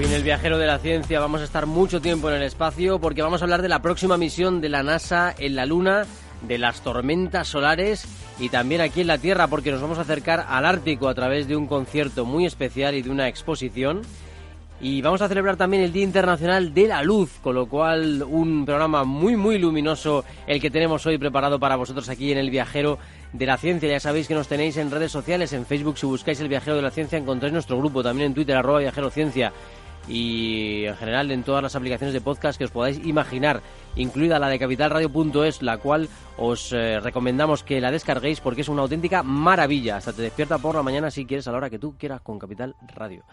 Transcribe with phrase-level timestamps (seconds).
[0.00, 2.98] Hoy en el Viajero de la Ciencia vamos a estar mucho tiempo en el espacio
[2.98, 6.06] porque vamos a hablar de la próxima misión de la NASA en la Luna,
[6.40, 8.06] de las tormentas solares
[8.38, 11.48] y también aquí en la Tierra porque nos vamos a acercar al Ártico a través
[11.48, 14.00] de un concierto muy especial y de una exposición.
[14.80, 18.64] Y vamos a celebrar también el Día Internacional de la Luz, con lo cual un
[18.64, 22.98] programa muy muy luminoso el que tenemos hoy preparado para vosotros aquí en el Viajero
[23.34, 23.90] de la Ciencia.
[23.90, 26.82] Ya sabéis que nos tenéis en redes sociales, en Facebook si buscáis el Viajero de
[26.82, 29.52] la Ciencia encontráis nuestro grupo, también en Twitter arroba Viajero Ciencia
[30.10, 33.62] y en general en todas las aplicaciones de podcast que os podáis imaginar,
[33.94, 38.82] incluida la de capitalradio.es, la cual os eh, recomendamos que la descarguéis porque es una
[38.82, 39.96] auténtica maravilla.
[39.96, 42.38] Hasta te despierta por la mañana si quieres a la hora que tú quieras con
[42.38, 43.24] Capital Radio.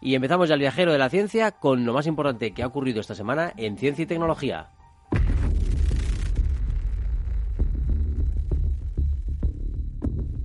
[0.00, 3.00] Y empezamos ya el viajero de la ciencia con lo más importante que ha ocurrido
[3.00, 4.68] esta semana en ciencia y tecnología.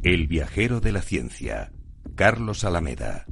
[0.04, 1.72] El viajero de la ciencia,
[2.16, 3.26] Carlos Alameda.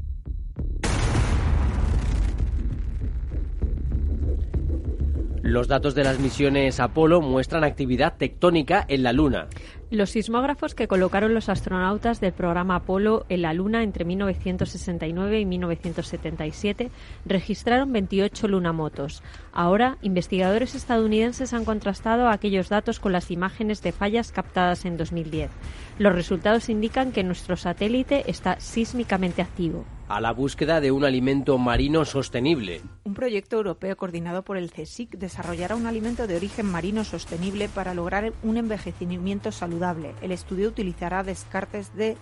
[5.41, 9.47] Los datos de las misiones Apolo muestran actividad tectónica en la Luna.
[9.89, 15.45] Los sismógrafos que colocaron los astronautas del programa Apolo en la Luna entre 1969 y
[15.45, 16.91] 1977
[17.25, 19.23] registraron 28 lunamotos.
[19.53, 25.51] Ahora, investigadores estadounidenses han contrastado aquellos datos con las imágenes de fallas captadas en 2010.
[25.99, 31.57] Los resultados indican que nuestro satélite está sísmicamente activo a la búsqueda de un alimento
[31.59, 32.81] marino sostenible.
[33.03, 37.93] Un proyecto europeo coordinado por el CSIC desarrollará un alimento de origen marino sostenible para
[37.93, 40.15] lograr un envejecimiento saludable.
[40.21, 42.17] El estudio utilizará descartes de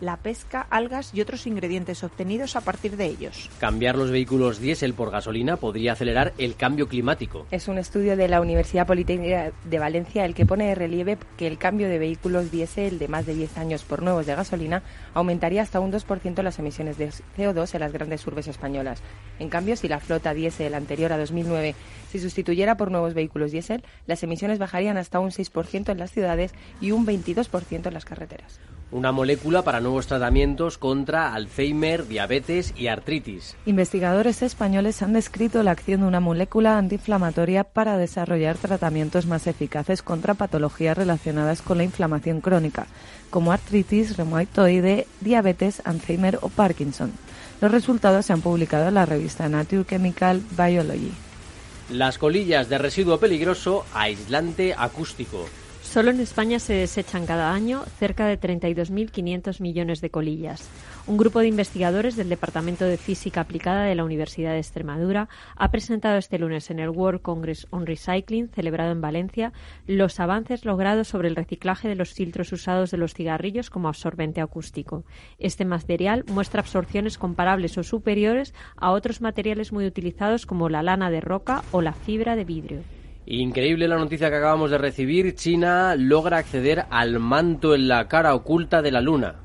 [0.00, 3.50] la pesca, algas y otros ingredientes obtenidos a partir de ellos.
[3.58, 7.46] Cambiar los vehículos diésel por gasolina podría acelerar el cambio climático.
[7.50, 11.46] Es un estudio de la Universidad Politécnica de Valencia el que pone de relieve que
[11.46, 14.82] el cambio de vehículos diésel de más de 10 años por nuevos de gasolina
[15.14, 19.02] aumentaría hasta un 2% las emisiones de CO2 en las grandes urbes españolas.
[19.38, 21.74] En cambio, si la flota diésel anterior a 2009
[22.10, 26.52] se sustituyera por nuevos vehículos diésel, las emisiones bajarían hasta un 6% en las ciudades
[26.80, 28.60] y un 22% en las carreteras
[28.92, 33.56] una molécula para nuevos tratamientos contra Alzheimer, diabetes y artritis.
[33.66, 40.02] Investigadores españoles han descrito la acción de una molécula antiinflamatoria para desarrollar tratamientos más eficaces
[40.02, 42.86] contra patologías relacionadas con la inflamación crónica,
[43.30, 47.12] como artritis reumatoide, diabetes, Alzheimer o Parkinson.
[47.60, 51.12] Los resultados se han publicado en la revista Nature Chemical Biology.
[51.90, 55.46] Las colillas de residuo peligroso, aislante acústico.
[55.90, 60.70] Solo en España se desechan cada año cerca de 32.500 millones de colillas.
[61.08, 65.72] Un grupo de investigadores del Departamento de Física Aplicada de la Universidad de Extremadura ha
[65.72, 69.52] presentado este lunes en el World Congress on Recycling, celebrado en Valencia,
[69.88, 74.40] los avances logrados sobre el reciclaje de los filtros usados de los cigarrillos como absorbente
[74.40, 75.02] acústico.
[75.40, 81.10] Este material muestra absorciones comparables o superiores a otros materiales muy utilizados como la lana
[81.10, 82.99] de roca o la fibra de vidrio.
[83.32, 85.36] Increíble la noticia que acabamos de recibir.
[85.36, 89.36] China logra acceder al manto en la cara oculta de la Luna.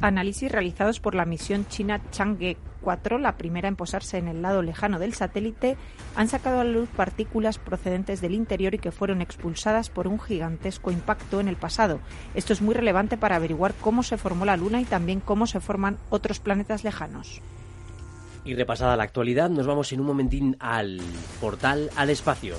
[0.00, 4.62] Análisis realizados por la misión china Chang'e 4, la primera en posarse en el lado
[4.62, 5.76] lejano del satélite,
[6.14, 10.20] han sacado a la luz partículas procedentes del interior y que fueron expulsadas por un
[10.20, 11.98] gigantesco impacto en el pasado.
[12.36, 15.58] Esto es muy relevante para averiguar cómo se formó la Luna y también cómo se
[15.58, 17.42] forman otros planetas lejanos.
[18.44, 21.00] Y repasada la actualidad, nos vamos en un momentín al
[21.40, 22.54] portal al espacio.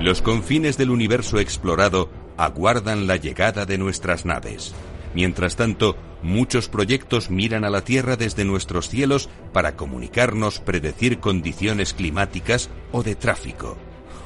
[0.00, 4.74] Los confines del universo explorado aguardan la llegada de nuestras naves.
[5.12, 11.94] Mientras tanto, muchos proyectos miran a la Tierra desde nuestros cielos para comunicarnos, predecir condiciones
[11.94, 13.76] climáticas o de tráfico.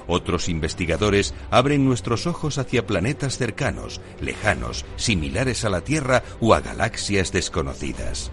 [0.07, 6.61] Otros investigadores abren nuestros ojos hacia planetas cercanos, lejanos, similares a la Tierra o a
[6.61, 8.33] galaxias desconocidas.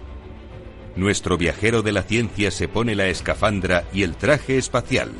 [0.96, 5.12] Nuestro viajero de la ciencia se pone la escafandra y el traje espacial.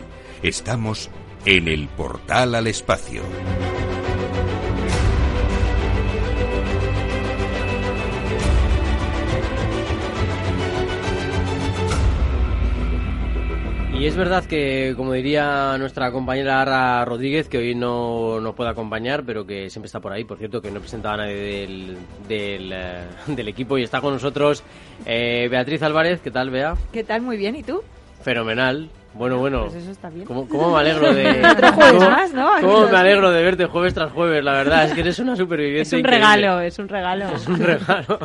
[0.43, 1.11] Estamos
[1.45, 3.23] en el portal al espacio.
[14.01, 18.71] Y es verdad que, como diría nuestra compañera Ara Rodríguez, que hoy no nos puede
[18.71, 21.99] acompañar, pero que siempre está por ahí, por cierto, que no presentaba a nadie del,
[22.27, 24.65] del, eh, del equipo y está con nosotros
[25.05, 26.23] eh, Beatriz Álvarez.
[26.23, 26.77] ¿Qué tal, Bea?
[26.95, 27.21] ¿Qué tal?
[27.21, 27.83] Muy bien, ¿y tú?
[28.23, 28.89] Fenomenal.
[29.13, 29.63] Bueno, bueno.
[29.65, 30.25] Pues eso está bien.
[30.25, 31.43] ¿Cómo, cómo me alegro de...
[31.53, 32.53] Otro jueves cómo- más, ¿no?
[32.55, 34.85] Aquí cómo los- me alegro de verte jueves tras jueves, la verdad.
[34.85, 36.27] Es que eres una superviviente Es un increíble.
[36.27, 37.29] regalo, es un regalo.
[37.35, 38.19] Es un regalo.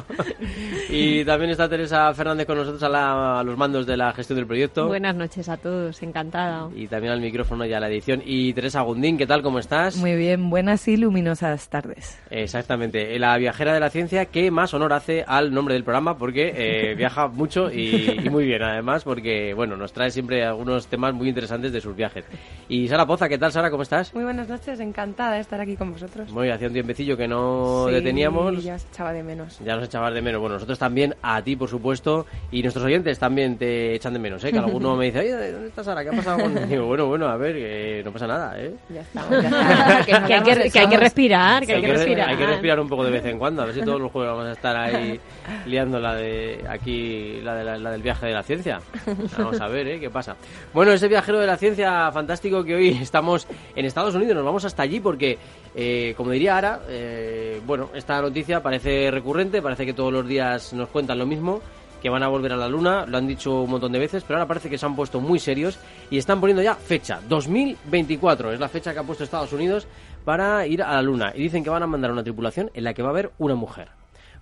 [0.89, 4.37] y también está Teresa Fernández con nosotros a, la- a los mandos de la gestión
[4.37, 4.87] del proyecto.
[4.87, 6.69] Buenas noches a todos, encantada.
[6.75, 8.21] Y también al micrófono y a la edición.
[8.25, 9.41] Y Teresa Gundín, ¿qué tal?
[9.41, 9.97] ¿Cómo estás?
[9.97, 12.19] Muy bien, buenas y luminosas tardes.
[12.29, 13.17] Exactamente.
[13.19, 16.95] La viajera de la ciencia que más honor hace al nombre del programa porque eh,
[16.95, 21.29] viaja mucho y, y muy bien además porque, bueno, nos trae siempre algunos temas muy
[21.29, 22.25] interesantes de sus viajes.
[22.69, 23.69] Y Sara Poza, ¿qué tal Sara?
[23.71, 24.13] ¿Cómo estás?
[24.13, 26.29] Muy buenas noches, encantada de estar aquí con vosotros.
[26.31, 28.63] Muy hacía un tiempecillo que no Sí, deteníamos.
[28.63, 29.59] Ya os echaba de menos.
[29.59, 30.39] Ya nos echabas de menos.
[30.41, 34.43] Bueno, nosotros también, a ti, por supuesto, y nuestros oyentes también te echan de menos,
[34.43, 34.51] ¿eh?
[34.51, 36.03] Que alguno me dice, oye, ¿dónde está Sara?
[36.03, 36.69] ¿Qué ha pasado con...?
[36.69, 38.73] Digo, bueno, bueno, a ver, que no pasa nada, ¿eh?
[38.89, 40.05] Ya estamos, ya estamos.
[40.05, 42.29] Que, que hay que, que hay que respirar, que hay que re- respirar.
[42.29, 44.31] hay que respirar un poco de vez en cuando, a ver si todos los jueves
[44.31, 45.19] vamos a estar ahí
[45.65, 48.79] liando la de aquí, la, de la, la del viaje de la ciencia.
[49.37, 49.99] Vamos a ver, ¿eh?
[49.99, 50.35] ¿Qué pasa?
[50.73, 54.65] Bueno, ese viajero de la ciencia fantástico que hoy estamos en Estados Unidos, nos vamos
[54.65, 55.37] hasta allí porque,
[55.73, 60.73] eh, como diría Ara, eh, bueno, esta noticia parece recurrente, parece que todos los días
[60.73, 61.61] nos cuentan lo mismo
[62.01, 64.37] que van a volver a la Luna, lo han dicho un montón de veces, pero
[64.37, 65.79] ahora parece que se han puesto muy serios
[66.11, 69.87] y están poniendo ya fecha, 2024, es la fecha que ha puesto Estados Unidos
[70.23, 71.31] para ir a la Luna.
[71.33, 73.55] Y dicen que van a mandar una tripulación en la que va a haber una
[73.55, 73.89] mujer.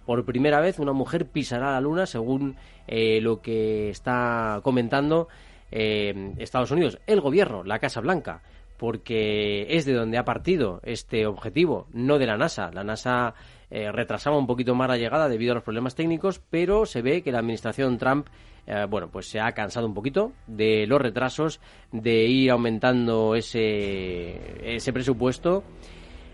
[0.05, 5.29] Por primera vez una mujer pisará la Luna, según eh, lo que está comentando
[5.75, 8.43] eh, Estados Unidos, el gobierno, la Casa Blanca,
[8.77, 12.69] porque es de donde ha partido este objetivo, no de la NASA.
[12.71, 13.33] La NASA
[13.71, 17.23] eh, retrasaba un poquito más la llegada debido a los problemas técnicos, pero se ve
[17.23, 18.27] que la administración Trump,
[18.67, 21.59] eh, bueno, pues se ha cansado un poquito de los retrasos,
[21.91, 25.63] de ir aumentando ese, ese presupuesto.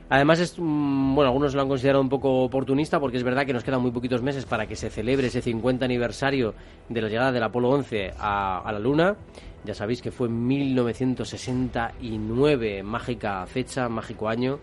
[0.09, 3.53] Además, es, mm, bueno, algunos lo han considerado un poco oportunista porque es verdad que
[3.53, 6.55] nos quedan muy poquitos meses para que se celebre ese 50 aniversario
[6.89, 9.15] de la llegada del Apolo 11 a, a la Luna.
[9.63, 14.57] Ya sabéis que fue en 1969, mágica fecha, mágico año.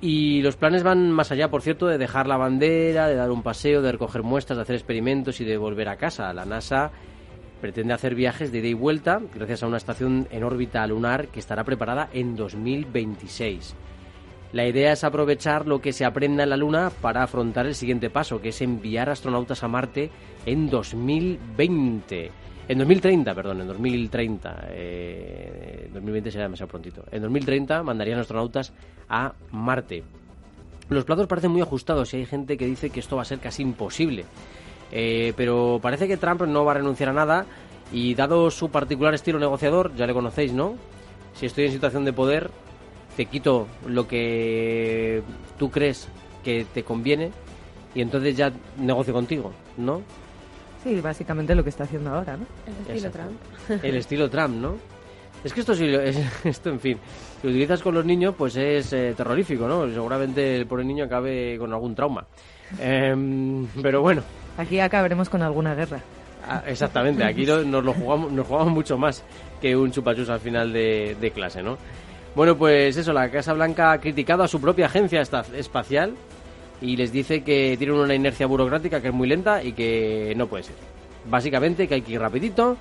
[0.00, 3.42] Y los planes van más allá, por cierto, de dejar la bandera, de dar un
[3.42, 6.32] paseo, de recoger muestras, de hacer experimentos y de volver a casa.
[6.32, 6.92] La NASA
[7.60, 11.40] pretende hacer viajes de ida y vuelta gracias a una estación en órbita lunar que
[11.40, 13.74] estará preparada en 2026.
[14.54, 18.08] La idea es aprovechar lo que se aprenda en la Luna para afrontar el siguiente
[18.08, 20.10] paso, que es enviar astronautas a Marte
[20.46, 22.30] en 2020.
[22.68, 24.66] En 2030, perdón, en 2030.
[24.68, 27.04] Eh, 2020 será demasiado prontito.
[27.10, 28.72] En 2030 mandarían astronautas
[29.08, 30.04] a Marte.
[30.88, 33.40] Los plazos parecen muy ajustados y hay gente que dice que esto va a ser
[33.40, 34.24] casi imposible.
[34.92, 37.44] Eh, pero parece que Trump no va a renunciar a nada
[37.92, 40.76] y dado su particular estilo negociador, ya le conocéis, ¿no?
[41.34, 42.50] Si estoy en situación de poder,
[43.16, 45.22] te quito lo que
[45.58, 46.08] tú crees
[46.42, 47.30] que te conviene
[47.94, 50.02] y entonces ya negocio contigo, ¿no?
[50.82, 52.44] Sí, básicamente lo que está haciendo ahora, ¿no?
[52.66, 53.18] El estilo Exacto.
[53.68, 53.84] Trump.
[53.84, 54.74] El estilo Trump, ¿no?
[55.42, 56.98] Es que esto sí, lo- es, esto en fin,
[57.40, 59.86] si lo utilizas con los niños, pues es eh, terrorífico, ¿no?
[59.88, 62.26] Seguramente el pobre niño acabe con algún trauma.
[62.80, 64.22] Em, pero bueno,
[64.56, 66.00] Aquí acabaremos con alguna guerra.
[66.46, 69.22] Ah, Exactamente, aquí lo- nos lo jugamos, nos jugamos mucho más
[69.60, 71.76] que un chupachus al final de, de clase, ¿no?
[72.34, 76.14] Bueno, pues eso, la Casa Blanca ha criticado a su propia agencia espacial
[76.80, 80.48] y les dice que tienen una inercia burocrática que es muy lenta y que no
[80.48, 80.74] puede ser.
[81.30, 82.76] Básicamente que hay que ir rapidito,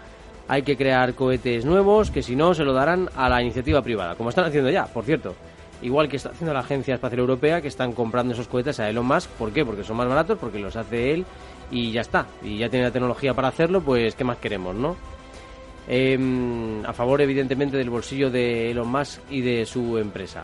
[0.48, 4.16] hay que crear cohetes nuevos, que si no se lo darán a la iniciativa privada,
[4.16, 5.36] como están haciendo ya, por cierto.
[5.84, 9.06] Igual que está haciendo la Agencia Espacial Europea, que están comprando esos cohetes a Elon
[9.06, 9.30] Musk.
[9.32, 9.64] ¿Por qué?
[9.64, 11.26] Porque son más baratos, porque los hace él
[11.70, 12.26] y ya está.
[12.42, 14.96] Y ya tiene la tecnología para hacerlo, pues ¿qué más queremos, no?
[15.88, 20.44] Em, a favor, evidentemente, del bolsillo de Elon Musk y de su empresa.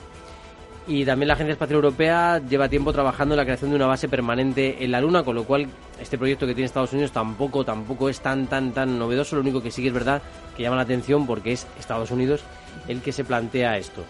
[0.87, 4.09] Y también la Agencia Espacial Europea lleva tiempo trabajando en la creación de una base
[4.09, 5.67] permanente en la Luna, con lo cual
[6.01, 9.35] este proyecto que tiene Estados Unidos tampoco, tampoco es tan, tan, tan novedoso.
[9.35, 10.21] Lo único que sí que es verdad
[10.57, 12.41] que llama la atención porque es Estados Unidos
[12.87, 14.03] el que se plantea esto.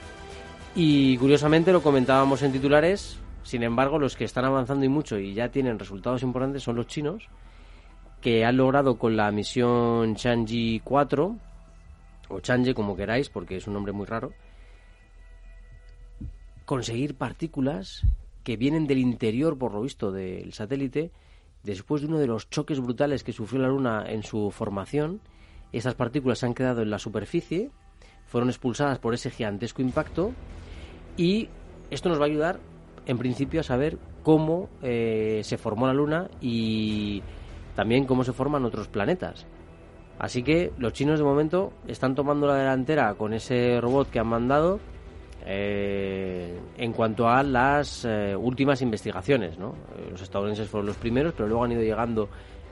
[0.74, 5.34] Y curiosamente lo comentábamos en titulares, sin embargo, los que están avanzando y mucho y
[5.34, 7.28] ya tienen resultados importantes son los chinos,
[8.22, 11.38] que han logrado con la misión Chang'e 4,
[12.30, 14.34] o Chang'e como queráis, porque es un nombre muy raro,
[16.66, 18.04] conseguir partículas
[18.44, 21.12] que vienen del interior, por lo visto, del satélite,
[21.64, 25.22] después de uno de los choques brutales que sufrió la Luna en su formación.
[25.72, 27.70] Estas partículas se han quedado en la superficie,
[28.26, 30.32] fueron expulsadas por ese gigantesco impacto
[31.18, 31.50] y
[31.90, 32.60] esto nos va a ayudar,
[33.06, 37.24] en principio, a saber cómo eh, se formó la Luna y
[37.76, 39.46] también cómo se forman otros planetas.
[40.20, 44.28] Así que los chinos de momento están tomando la delantera con ese robot que han
[44.28, 44.80] mandado
[45.46, 49.58] eh, en cuanto a las eh, últimas investigaciones.
[49.58, 49.70] ¿no?
[49.98, 52.28] Eh, los estadounidenses fueron los primeros, pero luego han ido llegando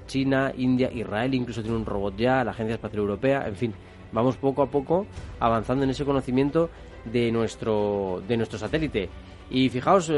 [0.07, 3.73] China, India, Israel, incluso tiene un robot ya, la Agencia Espacial Europea, en fin,
[4.11, 5.05] vamos poco a poco
[5.39, 6.69] avanzando en ese conocimiento
[7.05, 9.09] de nuestro, de nuestro satélite.
[9.49, 10.11] Y fijaos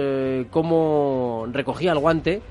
[0.50, 2.42] cómo recogía el guante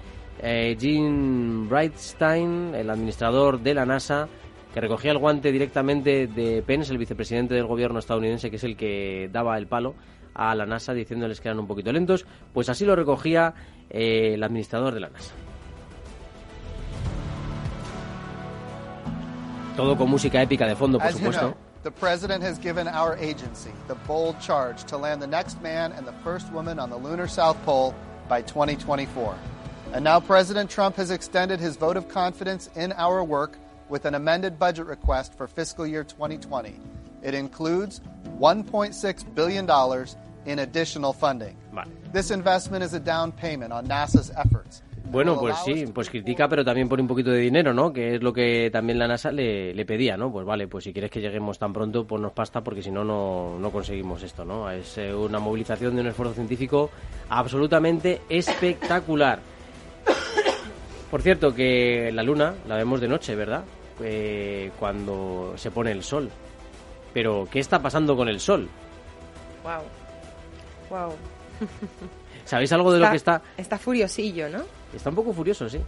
[0.40, 4.28] Jim Brightstein, el administrador de la NASA,
[4.72, 8.76] que recogía el guante directamente de Pence, el vicepresidente del gobierno estadounidense, que es el
[8.76, 9.94] que daba el palo
[10.34, 13.54] a la NASA diciéndoles que eran un poquito lentos, pues así lo recogía
[13.90, 15.32] eh, el administrador de la NASA.
[19.76, 21.56] Todo con música épica de fondo, por supuesto.
[21.84, 26.04] The president has given our agency the bold charge to land the next man and
[26.04, 27.94] the first woman on the lunar south pole
[28.28, 29.34] by 2024.
[29.92, 33.56] And now President Trump has extended his vote of confidence in our work
[33.88, 36.78] with an amended budget request for fiscal year 2020.
[37.22, 38.00] It includes
[38.38, 40.06] $1.6 billion
[40.44, 41.56] in additional funding.
[41.72, 41.86] Vale.
[42.12, 44.82] This investment is a down payment on NASA's efforts.
[45.10, 47.94] Bueno, pues sí, pues critica, pero también por un poquito de dinero, ¿no?
[47.94, 50.30] Que es lo que también la NASA le, le pedía, ¿no?
[50.30, 53.70] Pues vale, pues si quieres que lleguemos tan pronto, ponnos pasta, porque si no, no
[53.70, 54.70] conseguimos esto, ¿no?
[54.70, 56.90] Es eh, una movilización de un esfuerzo científico
[57.30, 59.40] absolutamente espectacular.
[61.10, 63.64] Por cierto, que la luna la vemos de noche, ¿verdad?
[64.02, 66.30] Eh, cuando se pone el sol.
[67.14, 68.68] Pero, ¿qué está pasando con el sol?
[69.62, 69.82] Wow.
[70.90, 71.16] Wow.
[72.44, 73.42] ¿Sabéis algo de lo que está...?
[73.56, 74.62] Está furiosillo, ¿no?
[74.94, 75.80] Está un poco furioso, sí.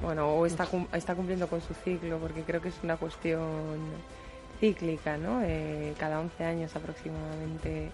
[0.00, 3.78] Bueno, o está, está cumpliendo con su ciclo, porque creo que es una cuestión
[4.60, 5.40] cíclica, ¿no?
[5.42, 7.90] Eh, cada 11 años aproximadamente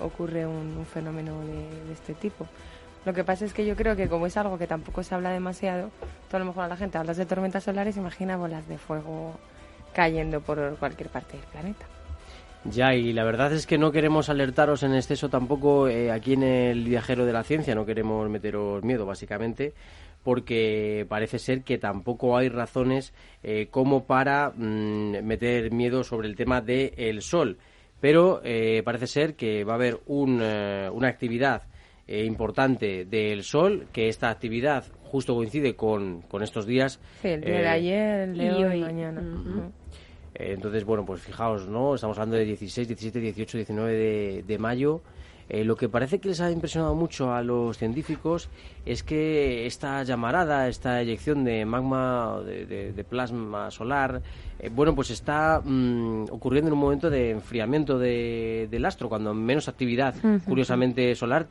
[0.00, 2.46] ocurre un, fenómeno de, este tipo.
[3.06, 5.30] Lo que pasa es que yo creo que como es algo que tampoco se habla
[5.30, 5.90] demasiado,
[6.26, 9.38] todo a lo mejor a la gente hablas de tormentas solares, imagina bolas de fuego
[9.94, 11.86] cayendo por cualquier parte del planeta.
[12.64, 16.42] Ya, y la verdad es que no queremos alertaros en exceso tampoco eh, aquí en
[16.42, 19.72] el viajero de la ciencia, no queremos meteros miedo básicamente,
[20.24, 26.34] porque parece ser que tampoco hay razones eh, como para mm, meter miedo sobre el
[26.34, 27.56] tema del sol.
[28.00, 31.62] Pero eh, parece ser que va a haber una actividad
[32.08, 37.00] eh, importante del sol, que esta actividad justo coincide con, con estos días.
[37.22, 39.22] Sí, el día de eh, ayer, el de hoy, mañana.
[40.34, 41.94] Eh, entonces, bueno, pues fijaos, ¿no?
[41.94, 45.00] Estamos hablando de 16, 17, 18, 19 de, de mayo.
[45.48, 48.48] Eh, lo que parece que les ha impresionado mucho a los científicos
[48.84, 54.22] es que esta llamarada, esta eyección de magma, de, plasma solar,
[54.58, 59.68] eh, bueno, pues está mm, ocurriendo en un momento de enfriamiento del astro, cuando menos
[59.68, 60.14] actividad,
[60.46, 61.46] curiosamente, solar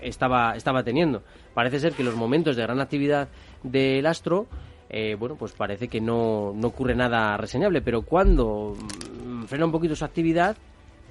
[0.00, 1.22] estaba, estaba teniendo.
[1.52, 3.28] Parece ser que los momentos de gran actividad
[3.64, 4.46] del astro
[4.92, 8.76] eh, bueno, pues parece que no, no ocurre nada reseñable, pero cuando
[9.24, 10.56] mm, frena un poquito su actividad,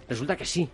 [0.09, 0.69] resulta que sí,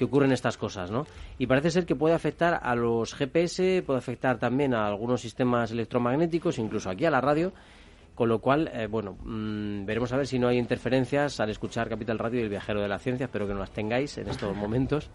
[0.00, 1.06] que ocurren estas cosas, ¿no?
[1.38, 5.72] Y parece ser que puede afectar a los GPS, puede afectar también a algunos sistemas
[5.72, 7.52] electromagnéticos, incluso aquí a la radio,
[8.14, 11.90] con lo cual, eh, bueno, mm, veremos a ver si no hay interferencias al escuchar
[11.90, 14.56] Capital Radio y el viajero de la ciencia, espero que no las tengáis en estos
[14.56, 15.10] momentos.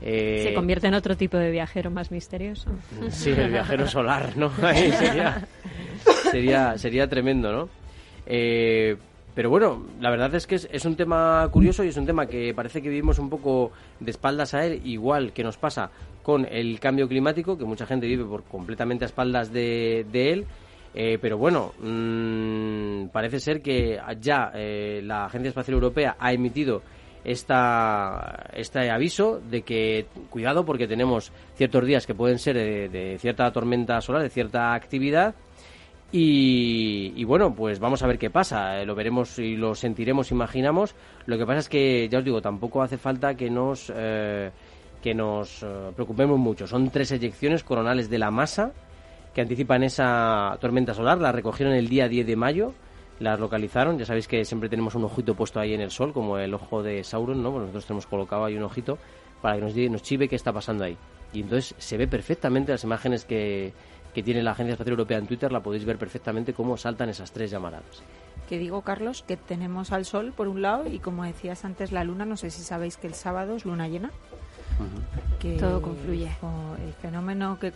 [0.00, 2.70] Se eh, convierte en otro tipo de viajero más misterioso.
[3.10, 4.50] Sí, el viajero solar, ¿no?
[4.56, 5.46] sería,
[6.32, 7.68] sería, sería tremendo, ¿no?
[8.24, 8.96] Eh,
[9.34, 12.54] pero bueno, la verdad es que es, un tema curioso y es un tema que
[12.54, 15.90] parece que vivimos un poco de espaldas a él, igual que nos pasa
[16.22, 20.46] con el cambio climático, que mucha gente vive por completamente a espaldas de, él.
[20.94, 26.82] Eh, pero bueno, mm, parece ser que ya eh, la Agencia Espacial Europea ha emitido
[27.24, 33.50] esta, este aviso de que cuidado porque tenemos ciertos días que pueden ser de cierta
[33.50, 35.34] tormenta solar, de cierta actividad
[36.16, 38.80] y, bueno, pues vamos a ver qué pasa.
[38.80, 40.94] Eh, lo veremos y lo sentiremos, imaginamos.
[41.26, 44.52] Lo que pasa es que, ya os digo, tampoco hace falta que nos, eh,
[45.02, 46.68] que nos eh, preocupemos mucho.
[46.68, 48.70] Son tres eyecciones coronales de la masa
[49.34, 51.18] que anticipan esa tormenta solar.
[51.18, 52.74] La recogieron el día 10 de mayo.
[53.18, 53.98] Las localizaron.
[53.98, 56.80] Ya sabéis que siempre tenemos un ojito puesto ahí en el sol, como el ojo
[56.80, 57.58] de Sauron, ¿no?
[57.58, 58.98] nosotros tenemos colocado ahí un ojito
[59.42, 60.96] para que nos, nos chive qué está pasando ahí.
[61.32, 63.72] Y entonces se ve perfectamente las imágenes que
[64.14, 67.32] que tiene la Agencia Espacial Europea en Twitter, la podéis ver perfectamente cómo saltan esas
[67.32, 68.02] tres llamaradas.
[68.48, 72.04] Que digo, Carlos, que tenemos al Sol por un lado y como decías antes la
[72.04, 74.10] Luna, no sé si sabéis que el sábado es luna llena.
[75.40, 76.30] que todo confluye.
[76.84, 77.72] El fenómeno que,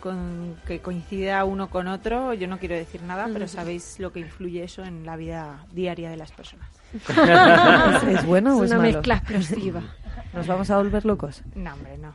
[0.65, 4.63] que coincida uno con otro, yo no quiero decir nada, pero sabéis lo que influye
[4.63, 6.69] eso en la vida diaria de las personas.
[8.07, 9.81] ¿Es bueno o es, es una mezcla explosiva.
[10.33, 11.41] ¿Nos vamos a volver locos?
[11.55, 12.13] No, hombre, no.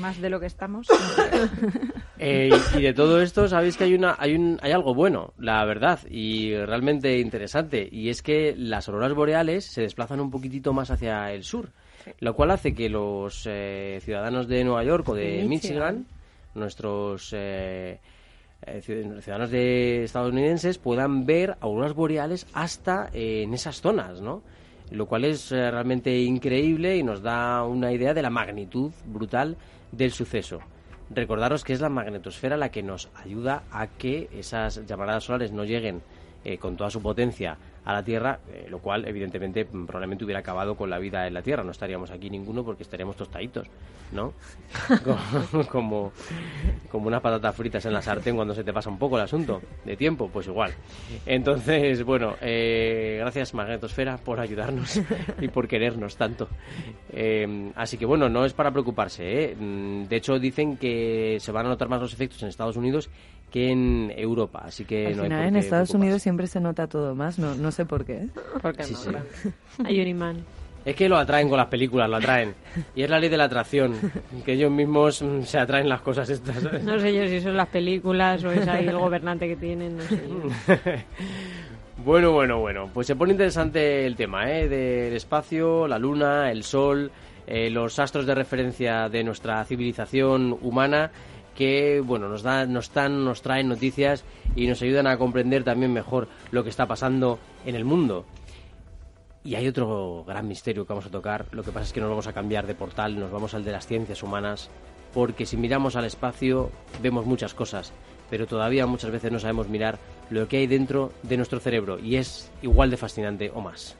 [0.00, 0.88] Más de lo que estamos.
[2.16, 2.48] Eh,
[2.78, 5.98] y de todo esto, sabéis que hay, una, hay, un, hay algo bueno, la verdad,
[6.08, 11.32] y realmente interesante, y es que las auroras boreales se desplazan un poquitudito más hacia
[11.32, 11.70] el sur,
[12.20, 16.06] lo cual hace que los eh, ciudadanos de Nueva York o de Michigan,
[16.54, 17.98] nuestros eh,
[18.62, 24.42] eh, ciudadanos de estadounidenses, puedan ver auroras boreales hasta en esas zonas, ¿no?
[24.94, 29.56] Lo cual es realmente increíble y nos da una idea de la magnitud brutal
[29.90, 30.60] del suceso.
[31.10, 35.64] Recordaros que es la magnetosfera la que nos ayuda a que esas llamaradas solares no
[35.64, 36.00] lleguen
[36.44, 40.74] eh, con toda su potencia a la Tierra, eh, lo cual evidentemente probablemente hubiera acabado
[40.74, 41.62] con la vida en la Tierra.
[41.62, 43.68] No estaríamos aquí ninguno porque estaríamos tostaditos,
[44.12, 44.32] ¿no?
[45.70, 46.12] como,
[46.90, 49.60] como unas patatas fritas en la sartén cuando se te pasa un poco el asunto
[49.84, 50.72] de tiempo, pues igual.
[51.26, 55.00] Entonces, bueno, eh, gracias Magnetosfera por ayudarnos
[55.40, 56.48] y por querernos tanto.
[57.10, 59.54] Eh, así que bueno, no es para preocuparse.
[59.58, 63.10] Mm, de hecho, dicen que se van a notar más los efectos en Estados Unidos
[63.54, 65.96] que en Europa, así que Al no hay final por en qué Estados preocuparse.
[65.96, 68.26] Unidos siempre se nota todo más, no, no sé por qué.
[68.60, 69.48] Porque Sí, no, sí.
[69.84, 70.44] Hay un imán.
[70.84, 72.52] Es que lo atraen con las películas, lo atraen.
[72.96, 73.94] Y es la ley de la atracción,
[74.44, 76.56] que ellos mismos mm, se atraen las cosas estas.
[76.56, 76.82] ¿sabes?
[76.82, 80.02] No sé yo si son las películas o es ahí el gobernante que tienen, no
[80.02, 80.74] sé yo.
[82.04, 82.90] Bueno, bueno, bueno.
[82.92, 84.68] Pues se pone interesante el tema, ¿eh?
[84.68, 87.10] Del espacio, la luna, el sol,
[87.46, 91.12] eh, los astros de referencia de nuestra civilización humana
[91.54, 94.24] que, bueno, nos, da, nos, dan, nos traen noticias
[94.56, 98.24] y nos ayudan a comprender también mejor lo que está pasando en el mundo.
[99.44, 101.46] Y hay otro gran misterio que vamos a tocar.
[101.52, 103.72] Lo que pasa es que nos vamos a cambiar de portal, nos vamos al de
[103.72, 104.70] las ciencias humanas,
[105.12, 106.70] porque si miramos al espacio
[107.02, 107.92] vemos muchas cosas,
[108.30, 109.98] pero todavía muchas veces no sabemos mirar
[110.30, 113.96] lo que hay dentro de nuestro cerebro y es igual de fascinante o más.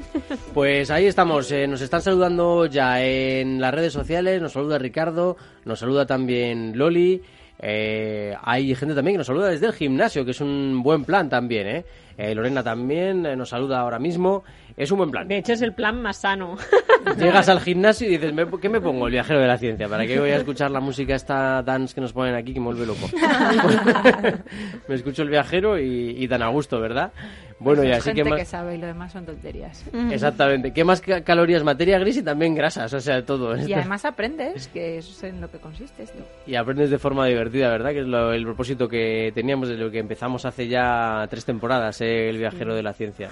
[0.54, 5.36] Pues ahí estamos, eh, nos están saludando ya en las redes sociales, nos saluda Ricardo,
[5.64, 7.22] nos saluda también Loli,
[7.58, 11.28] eh, hay gente también que nos saluda desde el gimnasio, que es un buen plan
[11.28, 11.84] también, ¿eh?
[12.18, 14.44] Eh, Lorena también eh, nos saluda ahora mismo,
[14.76, 15.26] es un buen plan.
[15.26, 16.56] De hecho, es el plan más sano.
[17.18, 19.06] Llegas al gimnasio y dices, ¿me- ¿qué me pongo?
[19.06, 19.88] El viajero de la ciencia.
[19.88, 22.66] ¿Para qué voy a escuchar la música esta dance que nos ponen aquí que me
[22.66, 23.08] vuelve loco?
[24.88, 27.12] me escucho el viajero y, y tan a gusto, ¿verdad?
[27.62, 28.48] Bueno, y así gente que que, más...
[28.48, 29.84] sabe y lo demás son tonterías.
[30.10, 30.72] Exactamente.
[30.72, 31.62] ¿Qué más ca- calorías?
[31.62, 33.56] Materia gris y también grasas, o sea, todo.
[33.56, 36.18] Y además aprendes que eso es en lo que consiste esto.
[36.46, 37.90] Y aprendes de forma divertida, ¿verdad?
[37.92, 42.00] Que es lo- el propósito que teníamos de lo que empezamos hace ya tres temporadas,
[42.00, 42.28] ¿eh?
[42.28, 43.30] El viajero de la ciencia.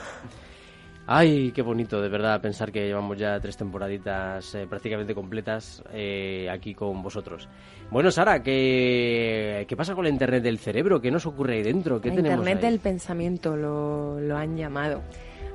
[1.13, 6.49] Ay, qué bonito, de verdad, pensar que llevamos ya tres temporaditas eh, prácticamente completas eh,
[6.49, 7.49] aquí con vosotros.
[7.91, 11.01] Bueno, Sara, ¿qué, ¿qué pasa con la Internet del cerebro?
[11.01, 12.01] ¿Qué nos ocurre ahí dentro?
[12.01, 12.71] ¿Qué La tenemos Internet ahí?
[12.71, 15.03] del pensamiento lo, lo han llamado.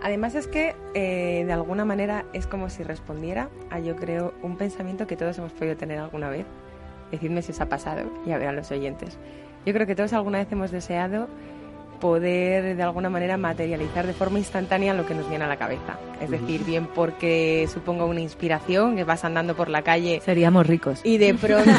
[0.01, 4.57] Además es que eh, de alguna manera es como si respondiera a yo creo un
[4.57, 6.45] pensamiento que todos hemos podido tener alguna vez.
[7.11, 9.17] Decidme si os ha pasado y a ver a los oyentes.
[9.65, 11.29] Yo creo que todos alguna vez hemos deseado
[11.99, 15.97] poder de alguna manera materializar de forma instantánea lo que nos viene a la cabeza.
[16.21, 21.01] Es decir, bien porque suponga una inspiración, que vas andando por la calle Seríamos ricos.
[21.03, 21.71] y de pronto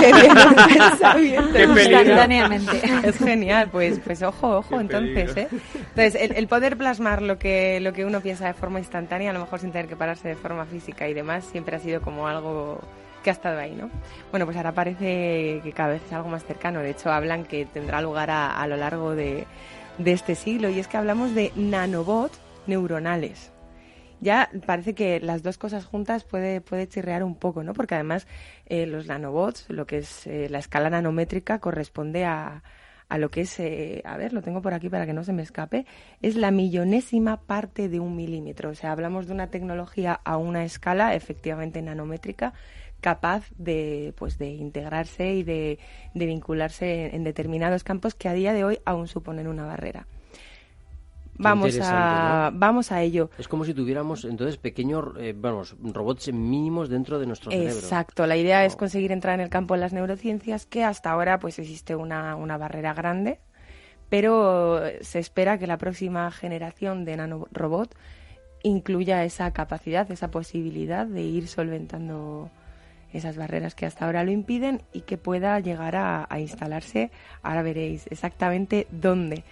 [0.00, 1.58] te viene un pensamiento.
[1.58, 2.82] Instantáneamente.
[3.04, 5.48] es genial, pues, pues ojo, ojo, entonces, ¿eh?
[5.50, 9.34] Entonces, el, el poder plasmar lo que, lo que uno piensa de forma instantánea, a
[9.34, 12.26] lo mejor sin tener que pararse de forma física y demás, siempre ha sido como
[12.26, 12.80] algo
[13.26, 13.90] que ha estado ahí, ¿no?
[14.30, 16.78] Bueno, pues ahora parece que cada vez es algo más cercano.
[16.78, 19.48] De hecho, hablan que tendrá lugar a, lo largo de,
[19.98, 23.50] este siglo y es que hablamos de nanobots neuronales
[24.20, 27.74] ya parece que las dos cosas juntas puede, puede chirrear un poco, ¿no?
[27.74, 28.26] Porque además
[28.64, 32.62] eh, los nanobots, lo que es eh, la escala nanométrica, corresponde a,
[33.08, 35.32] a lo que es, eh, a ver, lo tengo por aquí para que no se
[35.32, 35.86] me escape,
[36.22, 38.70] es la millonésima parte de un milímetro.
[38.70, 42.52] O sea, hablamos de una tecnología a una escala efectivamente nanométrica
[43.06, 45.78] capaz de, pues, de integrarse y de,
[46.12, 50.08] de vincularse en, en determinados campos que a día de hoy aún suponen una barrera.
[51.38, 53.30] Vamos a, vamos a ello.
[53.38, 57.78] Es como si tuviéramos entonces pequeños, eh, vamos, robots mínimos dentro de nuestro cerebro.
[57.78, 61.38] Exacto, la idea es conseguir entrar en el campo de las neurociencias, que hasta ahora
[61.38, 63.38] pues existe una, una barrera grande,
[64.08, 67.94] pero se espera que la próxima generación de nanorobot
[68.64, 72.50] incluya esa capacidad, esa posibilidad de ir solventando
[73.16, 77.10] esas barreras que hasta ahora lo impiden y que pueda llegar a, instalarse.
[77.42, 79.44] Ahora veréis exactamente dónde.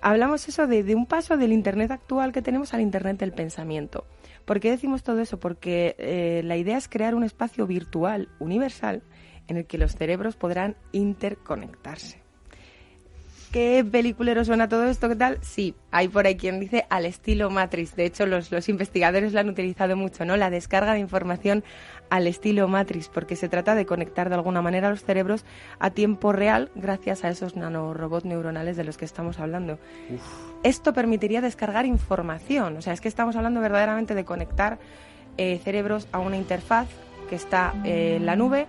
[0.00, 4.04] hablamos eso de, de un paso del Internet actual que tenemos al Internet del pensamiento.
[4.46, 5.40] ¿Por qué decimos todo eso?
[5.40, 9.02] Porque eh, la idea es crear un espacio virtual universal
[9.48, 12.22] en el que los cerebros podrán interconectarse.
[13.52, 15.08] ¿Qué peliculero suena todo esto?
[15.08, 15.38] ¿Qué tal?
[15.40, 17.96] Sí, hay por ahí quien dice al estilo Matrix.
[17.96, 20.36] De hecho, los, los investigadores lo han utilizado mucho, ¿no?
[20.36, 21.64] La descarga de información
[22.10, 25.44] al estilo Matrix, porque se trata de conectar de alguna manera los cerebros
[25.78, 29.78] a tiempo real gracias a esos nanorobots neuronales de los que estamos hablando.
[30.62, 34.78] Esto permitiría descargar información, o sea, es que estamos hablando verdaderamente de conectar
[35.36, 36.88] eh, cerebros a una interfaz
[37.28, 38.66] que está eh, en la nube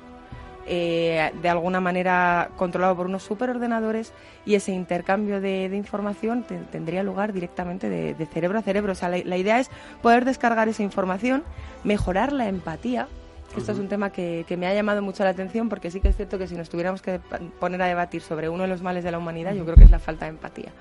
[0.70, 4.12] eh, de alguna manera controlado por unos superordenadores
[4.46, 8.92] y ese intercambio de, de información te- tendría lugar directamente de, de cerebro a cerebro.
[8.92, 9.70] O sea, la, la idea es
[10.02, 11.44] poder descargar esa información,
[11.86, 13.08] mejorar la empatía.
[13.56, 16.10] Esto es un tema que, que me ha llamado mucho la atención porque sí que
[16.10, 17.20] es cierto que si nos tuviéramos que
[17.60, 19.92] poner a debatir sobre uno de los males de la humanidad, yo creo que es
[19.92, 20.72] la falta de empatía.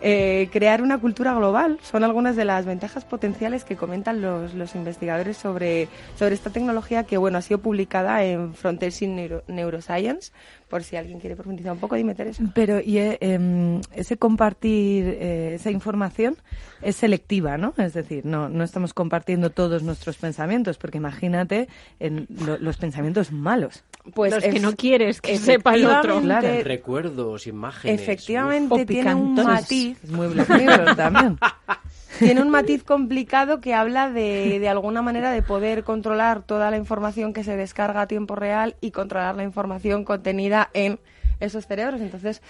[0.00, 4.76] Eh, crear una cultura global son algunas de las ventajas potenciales que comentan los, los
[4.76, 10.30] investigadores sobre, sobre esta tecnología que bueno ha sido publicada en Frontiers in Neuro- Neuroscience.
[10.68, 12.44] Por si alguien quiere profundizar un poco, dime Teresa.
[12.54, 16.36] Pero y eh, em, ese compartir eh, esa información
[16.82, 17.74] es selectiva, ¿no?
[17.78, 23.32] Es decir, no, no estamos compartiendo todos nuestros pensamientos, porque imagínate en lo- los pensamientos
[23.32, 23.82] malos.
[24.14, 26.14] Pues Los que no quieres que sepa el otro.
[26.18, 26.64] efectivamente, Claro.
[26.64, 28.00] Recuerdos, imágenes.
[28.00, 30.26] Efectivamente, O tiene un matiz Es muy
[30.96, 31.38] también.
[32.18, 36.76] tiene un matiz complicado que habla de, de alguna manera de poder controlar toda la
[36.76, 40.98] información que se descarga a tiempo real y controlar la información contenida en
[41.40, 42.00] esos cerebros.
[42.00, 42.42] Entonces,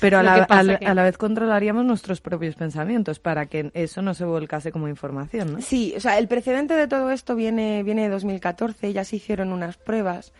[0.00, 3.70] Pero a la, a la- que- a la vez controlaríamos nuestros propios pensamientos para que
[3.74, 5.60] eso no se volcase como información, ¿no?
[5.60, 9.52] sí, o sea, el precedente de todo esto viene, viene de 2014, ya se hicieron
[9.52, 10.32] unas pruebas.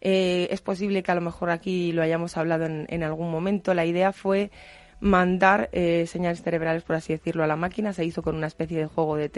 [0.00, 3.74] Eh, es posible que a lo mejor aquí lo hayamos hablado en, en algún momento.
[3.74, 4.50] La idea fue
[5.00, 7.92] mandar eh, señales cerebrales, por así decirlo, a la máquina.
[7.92, 9.28] Se hizo con una especie de juego de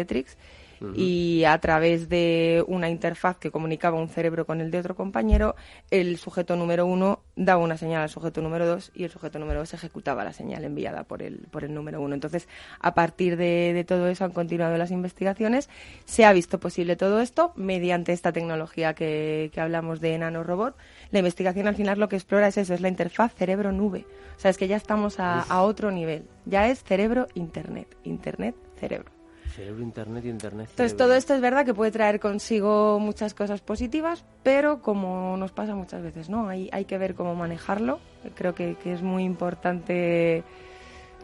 [0.95, 5.55] Y a través de una interfaz que comunicaba un cerebro con el de otro compañero,
[5.91, 9.61] el sujeto número uno daba una señal al sujeto número dos y el sujeto número
[9.61, 12.15] dos ejecutaba la señal enviada por el, por el número uno.
[12.15, 12.49] Entonces,
[12.81, 15.69] a partir de, de todo eso han continuado las investigaciones.
[16.05, 20.77] Se ha visto posible todo esto mediante esta tecnología que, que hablamos de nanorobot.
[21.11, 24.07] La investigación al final lo que explora es eso, es la interfaz cerebro-nube.
[24.37, 26.25] O sea, es que ya estamos a, a otro nivel.
[26.47, 27.97] Ya es cerebro-internet.
[28.03, 29.22] Internet-cerebro.
[29.55, 30.69] Cerebro, internet y internet.
[30.71, 35.53] Entonces, todo esto es verdad que puede traer consigo muchas cosas positivas, pero como nos
[35.53, 36.49] pasa muchas veces, ¿no?
[36.49, 38.01] Hay, hay que ver cómo manejarlo.
[38.35, 40.43] Creo que, que es muy importante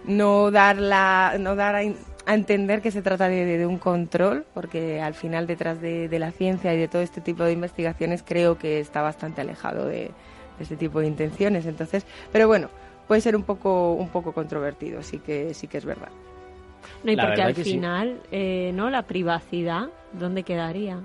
[0.05, 1.83] no dar, la, no dar a,
[2.33, 6.19] entender que se trata de, de- de un control, porque al final detrás de, de
[6.19, 9.97] la ciencia y de todo este tipo de investigaciones creo que está bastante alejado de,
[10.03, 10.13] de
[10.61, 11.65] este tipo de intenciones.
[11.65, 12.69] Entonces, pero bueno,
[13.07, 16.11] puede ser un poco, un poco controvertido, sí que, sí que es verdad.
[17.05, 17.65] No, y La porque al sí.
[17.65, 18.91] final, eh, ¿no?
[18.91, 20.99] La privacidad, ¿dónde quedaría?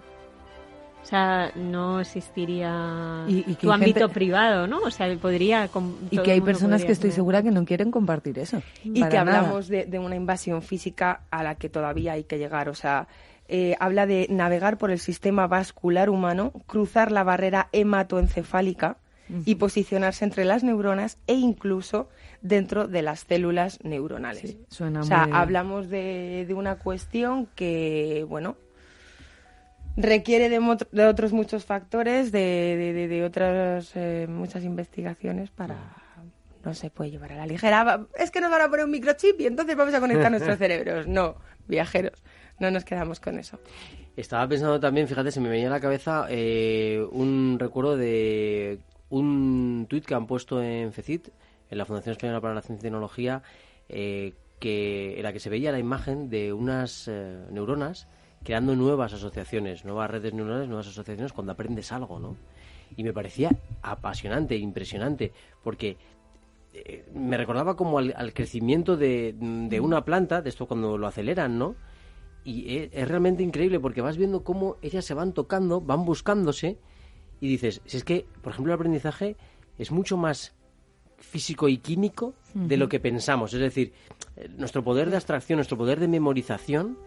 [1.01, 4.79] O sea, no existiría Y- tu ámbito gente- privado, ¿no?
[4.79, 5.69] O sea, podría...
[6.09, 7.15] Y que hay personas que estoy tener.
[7.15, 8.61] segura que no quieren compartir eso.
[8.85, 9.19] y que nada.
[9.19, 12.69] hablamos de, de una invasión física a la que todavía hay que llegar.
[12.69, 13.07] O sea,
[13.49, 18.95] eh, habla de navegar por el sistema vascular humano, cruzar la barrera hematoencefálica
[19.45, 22.07] y posicionarse entre las neuronas e incluso
[22.43, 24.41] dentro de las células neuronales.
[24.51, 28.55] Sí, suena o sea, muy- hablamos de, de una cuestión que, bueno,
[29.95, 35.49] requiere de, mo- de otros muchos factores, de, de- de- de otras eh, muchas investigaciones
[35.51, 35.75] para
[36.65, 38.07] no se puede llevar a la ligera.
[38.17, 41.07] Es que nos van a poner un microchip y entonces vamos a conectar nuestros cerebros.
[41.07, 41.35] No,
[41.67, 42.23] viajeros,
[42.59, 43.59] no nos quedamos con eso.
[44.15, 48.79] Estaba pensando también, fíjate, se me venía a la cabeza eh, un recuerdo de
[49.09, 51.29] un tuit que han puesto en FECIT,
[51.73, 53.43] en la Fundación Española para la Ciencia y Tecnología,
[53.89, 58.07] eh, que, en la que se veía la imagen de unas eh, neuronas
[58.43, 62.35] creando nuevas asociaciones, nuevas redes neuronales, nuevas asociaciones cuando aprendes algo, ¿no?
[62.95, 63.49] Y me parecía
[63.81, 65.31] apasionante, impresionante,
[65.63, 65.97] porque
[66.73, 71.57] eh, me recordaba como al, crecimiento de, de una planta, de esto cuando lo aceleran,
[71.57, 71.75] ¿no?
[72.43, 76.77] Y es, es realmente increíble porque vas viendo cómo ellas se van tocando, van buscándose
[77.39, 79.37] y dices, si es que, por ejemplo, el aprendizaje
[79.77, 80.53] es mucho más
[81.23, 83.53] físico y químico de lo que pensamos.
[83.53, 83.93] Es decir,
[84.37, 86.97] eh, nuestro poder de abstracción, nuestro poder de memorización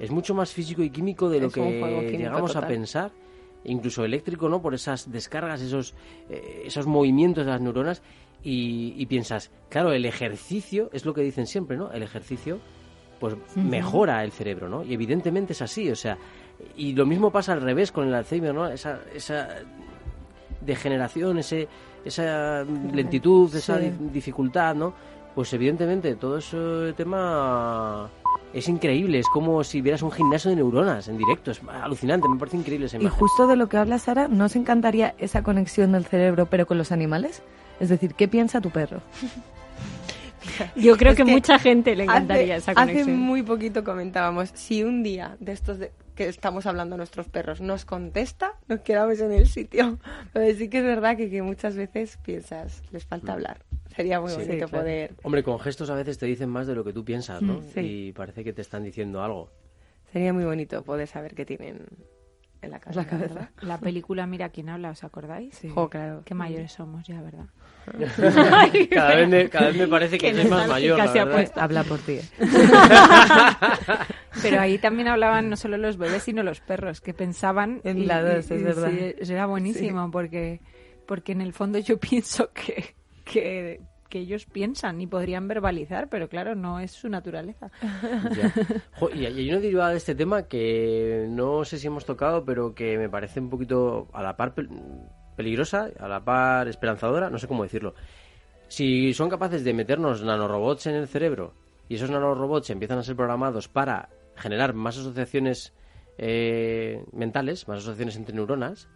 [0.00, 3.12] es mucho más físico y químico de lo Es que llegamos a pensar,
[3.64, 4.62] incluso eléctrico, ¿no?
[4.62, 5.94] Por esas descargas, esos,
[6.30, 8.02] eh, esos movimientos de las neuronas
[8.42, 11.92] y, y piensas, claro, el ejercicio, es lo que dicen siempre, ¿no?
[11.92, 12.60] El ejercicio
[13.20, 14.84] pues mejora el cerebro, ¿no?
[14.84, 16.18] Y evidentemente es así, o sea,
[16.76, 18.68] y lo mismo pasa al revés con el Alzheimer, ¿no?
[18.68, 19.48] Esa, esa
[20.60, 21.68] degeneración, ese,
[22.04, 23.92] esa lentitud, esa Sí.
[24.12, 24.92] dificultad, ¿no?
[25.34, 28.08] Pues evidentemente todo ese tema
[28.52, 32.38] es increíble, es como si vieras un gimnasio de neuronas en directo, es alucinante, me
[32.38, 33.18] parece increíble esa Y imagen.
[33.18, 36.78] justo de lo que habla Sara, ¿no os encantaría esa conexión del cerebro pero con
[36.78, 37.42] los animales?
[37.80, 39.00] Es decir, ¿qué piensa tu perro?
[40.76, 43.08] Yo creo Es que, que mucha gente le encantaría hace, esa conexión.
[43.08, 47.28] Hace muy poquito comentábamos, si un día de estos de, que estamos hablando a nuestros
[47.28, 49.98] perros nos contesta, nos quedamos en el sitio.
[50.32, 53.64] Pero sí que es verdad que, que muchas veces piensas, les falta hablar.
[53.94, 54.70] Sería muy Sí, bonito claro.
[54.84, 55.14] poder...
[55.22, 57.54] Hombre, con gestos a veces te dicen más de lo que tú piensas, ¿no?
[57.60, 57.80] Mm, sí.
[57.80, 59.50] Y parece que te están diciendo algo.
[60.12, 61.86] Sería muy bonito poder saber qué tienen
[62.62, 63.28] en la cabeza.
[63.34, 63.52] La.
[63.62, 65.60] La película Mira quién habla, ¿os acordáis?
[65.74, 66.22] Jo, claro.
[66.24, 67.46] Qué mayores somos ya, ¿verdad?
[68.90, 71.00] Cada, vez me, cada vez me parece que, Qué soy más mayor.
[71.56, 72.12] Habla por ti.
[72.12, 72.22] ¿eh?
[74.42, 77.80] Pero ahí también hablaban no solo los bebés, sino los perros, que pensaban...
[77.84, 78.90] En la dos, es verdad.
[78.90, 80.60] sí, era buenísimo, porque,
[81.06, 82.94] porque en el fondo yo pienso que,
[83.24, 87.70] que, que ellos piensan y podrían verbalizar, pero claro, no es su naturaleza.
[88.36, 88.52] Ya.
[88.98, 92.74] Jo, y hay una derivada de este tema que no sé si hemos tocado, pero
[92.74, 94.54] que me parece un poquito a la par
[95.36, 97.94] peligrosa, a la par esperanzadora, no sé cómo decirlo.
[98.68, 101.54] Si son capaces de meternos nanorobots en el cerebro
[101.88, 105.72] y esos nanorobots empiezan a ser programados para generar más asociaciones
[106.18, 108.88] eh, mentales, más asociaciones entre neuronas,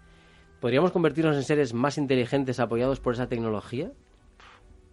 [0.61, 3.93] ¿podríamos convertirnos en seres más inteligentes apoyados por esa tecnología?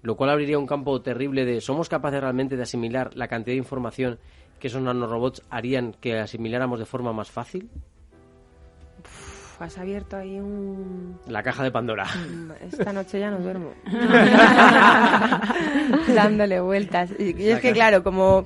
[0.06, 3.58] lo cual abriría un campo terrible de ¿somos capaces realmente de asimilar la cantidad de
[3.58, 4.20] información
[4.60, 7.72] que esos nanorobots harían que asimiláramos de forma más fácil?
[9.56, 11.18] Uf, has abierto ahí un...
[11.28, 12.06] La caja de Pandora.
[12.72, 13.72] Esta noche ya no duermo.
[16.14, 17.12] Dándole vueltas.
[17.18, 18.46] Y, y es que, claro, como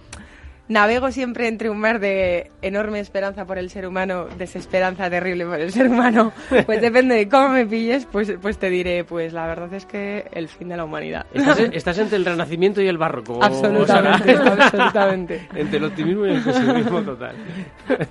[0.69, 5.59] navego siempre entre un mar de enorme esperanza por el ser humano, desesperanza terrible por
[5.59, 6.31] el ser humano,
[6.65, 10.27] pues depende de cómo me pilles, pues, pues te diré, pues la verdad es que
[10.31, 11.25] el fin de la humanidad.
[11.33, 13.43] Estás, estás entre el renacimiento y el barroco.
[13.43, 14.53] absolutamente, Sara.
[14.65, 15.47] absolutamente.
[15.55, 17.35] entre el optimismo y el pesimismo total.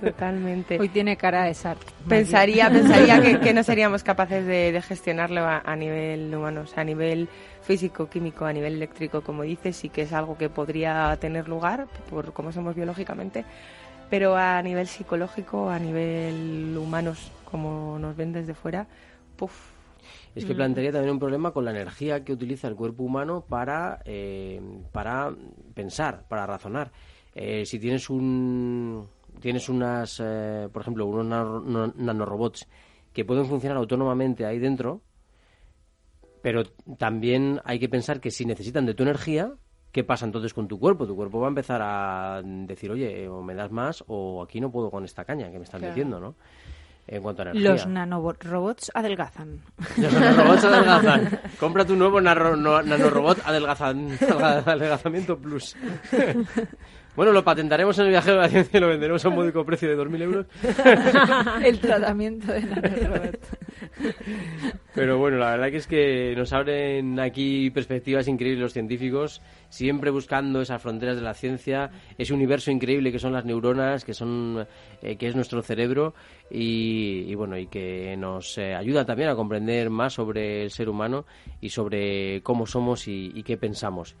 [0.01, 0.77] Totalmente.
[0.79, 1.89] Hoy tiene cara de Sartre.
[2.07, 6.67] Pensaría, pensaría que, que no seríamos capaces de, de gestionarlo a, a nivel humano, o
[6.67, 7.29] sea, a nivel
[7.69, 11.85] físico, químico, a nivel eléctrico, como dices, sí que es algo que podría tener lugar
[12.09, 13.45] por cómo somos biológicamente,
[14.09, 18.87] pero a nivel psicológico, a nivel humanos, como nos ven desde fuera,
[19.37, 19.53] puf,
[20.33, 23.99] Es que plantearía también un problema con la energía que utiliza el cuerpo humano para,
[24.03, 24.59] eh,
[24.91, 25.31] para
[25.75, 26.91] pensar, para razonar.
[27.35, 29.07] Eh, si tienes un
[29.41, 32.67] tienes unas, eh, por ejemplo, unos nano- no- nanorobots
[33.13, 35.01] que pueden funcionar autónomamente ahí dentro,
[36.41, 36.63] pero
[36.97, 39.51] también hay que pensar que si necesitan de tu energía,
[39.91, 41.05] ¿qué pasa entonces con tu cuerpo?
[41.07, 44.71] Tu cuerpo va a empezar a decir, oye, o me das más o aquí no
[44.71, 45.93] puedo con esta caña que me están Claro.
[45.95, 46.35] diciendo, ¿no?
[47.07, 47.71] En cuanto a energía.
[47.71, 49.59] Los nanorobots adelgazan.
[49.97, 51.39] Los nanorobots adelgazan.
[51.59, 54.11] Compra tu nuevo nanorobot adelgazan,
[54.65, 55.75] adelgazamiento plus.
[57.15, 59.65] Bueno, lo patentaremos en el viajero de la ciencia y lo venderemos a un módico
[59.65, 60.45] precio de 2.000 euros.
[61.65, 63.39] el tratamiento de nanorobot.
[64.95, 70.11] Pero bueno, la verdad que es que nos abren aquí perspectivas increíbles los científicos, siempre
[70.11, 74.67] buscando esas fronteras de la ciencia, ese universo increíble que son las neuronas, que son
[75.01, 76.13] eh, que es nuestro cerebro
[76.49, 80.89] y, y bueno y que nos eh, ayuda también a comprender más sobre el ser
[80.89, 81.25] humano
[81.61, 84.15] y sobre cómo somos y, y qué pensamos.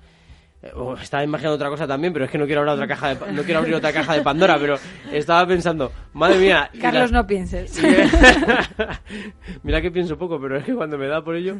[0.61, 3.31] Eh, oh, estaba imaginando otra cosa también, pero es que no quiero otra caja de,
[3.31, 4.75] no quiero abrir otra caja de Pandora, pero
[5.11, 7.81] estaba pensando, madre mía, Carlos, no pienses.
[9.63, 11.55] Mira que pienso poco, pero es que cuando me da por ello.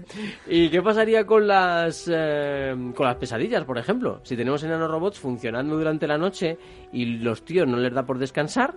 [0.47, 4.19] ¿Y qué pasaría con las eh, con las pesadillas, por ejemplo?
[4.23, 6.57] Si tenemos enanorobots funcionando durante la noche
[6.91, 8.73] y los tíos no les da por descansar,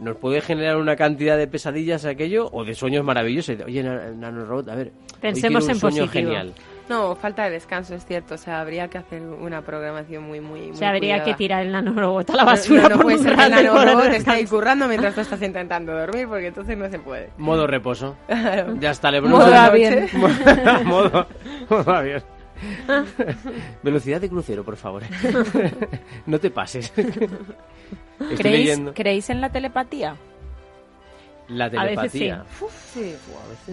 [0.00, 3.56] nos puede generar una cantidad de pesadillas aquello o de sueños maravillosos.
[3.64, 6.30] Oye, na- nanorobot, a ver, Pensemos un en sueño positivo.
[6.32, 6.52] genial.
[6.88, 8.34] No, falta de descanso, es cierto.
[8.34, 10.60] O sea, habría que hacer una programación muy, muy.
[10.60, 11.24] muy O sea, habría cuidada.
[11.24, 13.42] que tirar el nanorobot a la No- basura No, no por puede un ser que
[13.44, 17.30] el nanorobot esté ahí currando mientras tú estás intentando dormir, porque entonces no se puede.
[17.38, 18.16] Modo reposo.
[18.26, 18.76] Claro.
[18.78, 20.06] Ya está, le Modo avión.
[20.84, 21.26] modo,
[21.70, 22.22] modo avión.
[23.82, 25.02] Velocidad de crucero, por favor.
[26.26, 26.92] no te pases.
[26.96, 28.94] Estoy ¿Creéis, leyendo.
[28.94, 30.16] ¿Creéis en la telepatía?
[31.48, 32.44] La A veces telepatía.
[32.92, 33.14] Sí.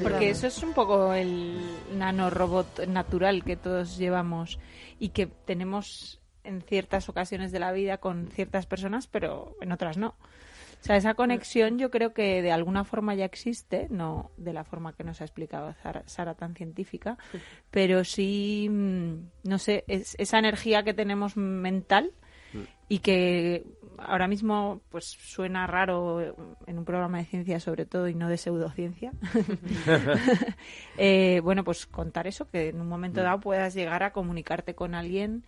[0.02, 1.60] Porque eso es un poco el
[1.96, 4.60] nanorobot natural que todos llevamos
[5.00, 9.98] y que tenemos en ciertas ocasiones de la vida con ciertas personas, pero en otras
[9.98, 10.16] no.
[10.82, 14.64] O sea, esa conexión yo creo que de alguna forma ya existe, no de la
[14.64, 17.20] forma que nos ha explicado Sara, Sara tan científica,
[17.70, 22.14] pero sí, mm, no sé, es, esa energía que tenemos mental
[22.90, 23.66] y que
[23.98, 26.22] ahora mismo pues suena raro
[26.68, 29.14] en un programa de ciencia sobre todo y no de pseudociencia.
[30.98, 34.96] eh, bueno, pues contar eso, que en un momento dado puedas llegar a comunicarte con
[34.96, 35.46] alguien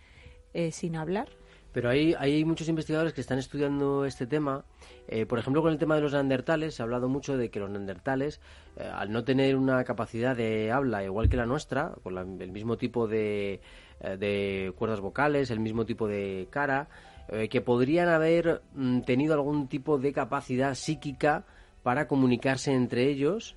[0.54, 1.28] eh, sin hablar.
[1.74, 4.64] Pero hay, hay muchos investigadores que están estudiando este tema.
[5.08, 7.58] Eh, por ejemplo, con el tema de los neandertales, se ha hablado mucho de que
[7.58, 8.40] los neandertales,
[8.76, 12.52] eh, al no tener una capacidad de habla igual que la nuestra, con la- el
[12.52, 13.60] mismo tipo de,
[14.00, 16.88] eh, de cuerdas vocales, el mismo tipo de cara,
[17.28, 21.44] eh, que podrían haber mm, tenido algún tipo de capacidad psíquica
[21.82, 23.56] para comunicarse entre ellos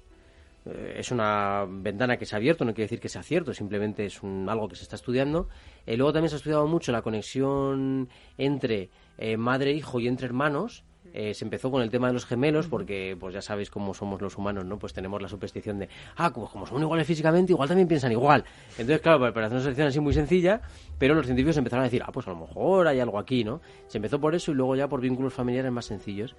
[0.72, 4.06] eh, es una ventana que se ha abierto, no quiere decir que sea cierto, simplemente
[4.06, 5.50] es un, algo que se está estudiando.
[5.86, 10.08] Eh, luego también se ha estudiado mucho la conexión entre eh, madre e hijo y
[10.08, 10.84] entre hermanos.
[11.14, 14.22] Eh, se empezó con el tema de los gemelos porque pues ya sabéis cómo somos
[14.22, 14.78] los humanos, ¿no?
[14.78, 18.44] Pues tenemos la superstición de, ah, como, como son iguales físicamente, igual también piensan igual.
[18.72, 20.62] Entonces, claro, para hacer una selección así muy sencilla,
[21.00, 23.62] pero los científicos empezaron a decir, ah, pues a lo mejor hay algo aquí, ¿no?
[23.88, 26.36] Se empezó por eso y luego ya por vínculos familiares más sencillos.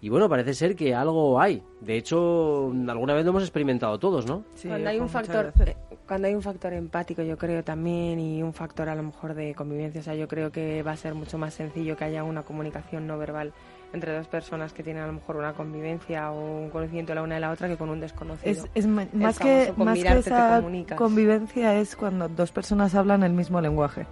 [0.00, 1.62] Y bueno, parece ser que algo hay.
[1.80, 4.44] De hecho, alguna vez lo hemos experimentado todos, ¿no?
[4.64, 8.54] cuando hay un factor eh, cuando hay un factor empático yo creo también y un
[8.54, 11.36] factor a lo mejor de convivencia o sea yo creo que va a ser mucho
[11.36, 13.52] más sencillo que haya una comunicación no verbal
[13.92, 17.36] entre dos personas que tienen a lo mejor una convivencia o un conocimiento la una
[17.36, 20.62] de la otra que con un desconocido Es, más que, más que esa
[20.96, 24.06] convivencia es cuando dos personas hablan el mismo lenguaje.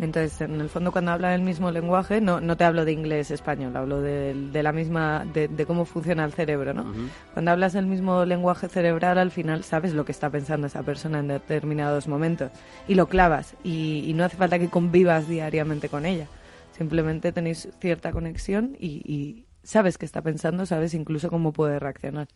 [0.00, 3.74] Entonces, en el fondo, cuando hablan el mismo lenguaje, no, no te hablo de inglés-español,
[3.76, 6.92] hablo de, de la misma, de, de cómo funciona el cerebro, ¿no?
[7.32, 11.20] Cuando hablas el mismo lenguaje cerebral, al final sabes lo que está pensando esa persona
[11.20, 12.50] en determinados momentos
[12.86, 16.26] y lo clavas y, y no hace falta que convivas diariamente con ella.
[16.76, 22.28] Simplemente tenéis cierta conexión y, y sabes qué está pensando, sabes incluso cómo puede reaccionar.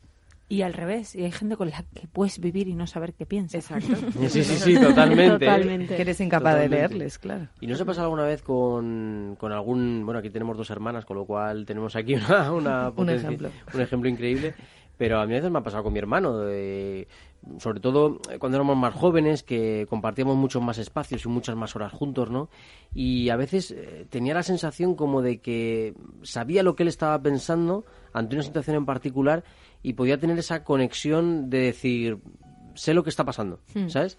[0.51, 3.25] Y al revés, y hay gente con la que puedes vivir y no saber qué
[3.25, 3.57] piensa.
[3.57, 3.87] Exacto.
[4.29, 5.47] Sí, sí, sí, totalmente.
[5.47, 5.95] Totalmente.
[5.97, 6.77] Que eres incapaz Totalmente.
[6.77, 7.47] de leerles, claro.
[7.61, 10.03] ¿Y no se ha pasado alguna vez con, con algún...
[10.05, 13.51] Bueno, aquí tenemos dos hermanas, con lo cual tenemos aquí una, una potencia- ejemplo.
[13.73, 14.55] un ejemplo increíble.
[14.99, 17.09] Pero a mí a veces me ha pasado con mi hermano, de-
[17.59, 21.91] sobre todo cuando éramos más jóvenes, que compartíamos muchos más espacios y muchas más horas
[21.93, 22.51] juntos, ¿no?
[22.93, 27.19] Y a veces eh, tenía la sensación como de que sabía lo que él estaba
[27.23, 29.43] pensando ante una situación en particular
[29.83, 32.19] y podía tener esa conexión de decir,
[32.75, 34.19] sé lo que está pasando, ¿sabes?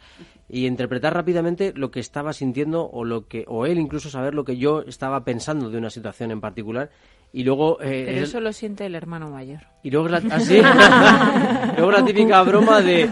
[0.50, 4.44] Y interpretar rápidamente lo que estaba sintiendo o lo que o él incluso saber lo
[4.44, 6.90] que yo estaba pensando de una situación en particular
[7.34, 9.62] y luego eh, Pero es- eso lo siente el hermano mayor.
[9.84, 10.58] y luego la, ¿ah, sí?
[11.78, 13.10] luego la típica broma de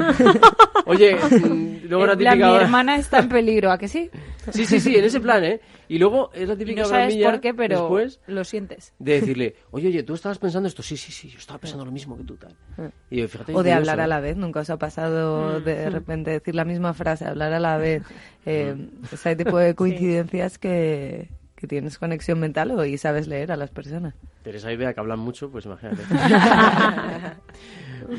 [0.86, 4.10] oye mm, luego la plan, típica mi hermana está en peligro, ¿a que sí?
[4.51, 7.32] sí sí sí en ese plan eh y luego es la típica no sabes bromilla
[7.32, 8.93] por qué, pero después lo sientes.
[8.99, 11.91] de decirle oye oye tú estabas pensando esto sí sí sí yo estaba pensando lo
[11.91, 12.55] mismo que tú tal
[13.10, 14.08] y yo, fíjate O de hablar a ¿eh?
[14.08, 14.38] la vez.
[14.38, 18.03] Nunca os ha pasado de repente decir la misma frase, hablar a la vez.
[18.45, 18.73] Eh,
[19.12, 21.29] ese tipo de coincidencias que,
[21.60, 24.15] que tienes conexión mental o y sabes leer a las personas.
[24.43, 26.04] Teresa y Bea que hablan mucho, pues imagínate.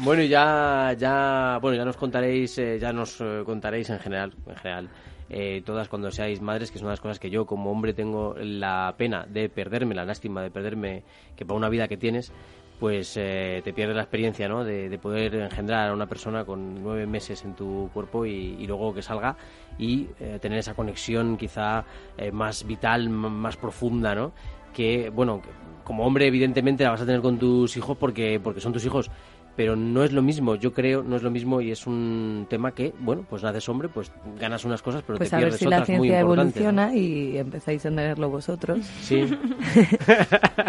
[0.04, 4.56] bueno, ya, ya, bueno, ya nos contaréis, eh, ya nos eh, contaréis en general, en
[4.56, 4.88] general,
[5.30, 7.94] eh, todas cuando seáis madres, que es una de las cosas que yo como hombre
[7.94, 11.02] tengo la pena de perderme, la lástima de perderme,
[11.34, 12.32] que para una vida que tienes,
[12.80, 14.64] pues eh, te pierdes la experiencia, ¿no?
[14.64, 18.66] De, de poder engendrar a una persona con nueve meses en tu cuerpo y, y
[18.66, 19.36] luego que salga
[19.78, 21.84] y eh, tener esa conexión quizá
[22.16, 24.32] eh, más vital, más profunda, ¿no?
[24.72, 25.42] Que, bueno,
[25.84, 29.10] como hombre evidentemente la vas a tener con tus hijos porque, porque son tus hijos,
[29.56, 32.72] pero no es lo mismo, yo creo, no es lo mismo y es un tema
[32.72, 35.58] que, bueno, pues naces hombre, pues ganas unas cosas, pero Pues te a ver pierdes
[35.60, 38.78] si la otras muy ciencia evoluciona y empezáis a tenerlo vosotros.
[39.00, 39.16] Sí.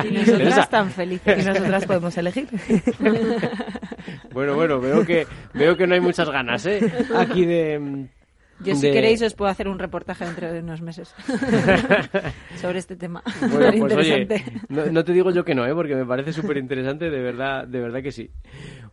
[0.04, 1.46] Y nosotras Teresa, tan Y felices.
[1.46, 2.48] nosotras podemos elegir.
[4.34, 6.80] Bueno, bueno, veo que veo que no hay muchas ganas, ¿eh?
[7.15, 8.08] Aquí de
[8.63, 11.13] Yo si de- queréis os puedo hacer un reportaje dentro de unos meses
[12.58, 13.24] sobre este tema.
[13.52, 14.28] Bueno, pues oye,
[14.69, 15.74] no, no te digo yo que no, ¿eh?
[15.74, 18.30] porque me parece súper interesante, de verdad, de verdad que sí.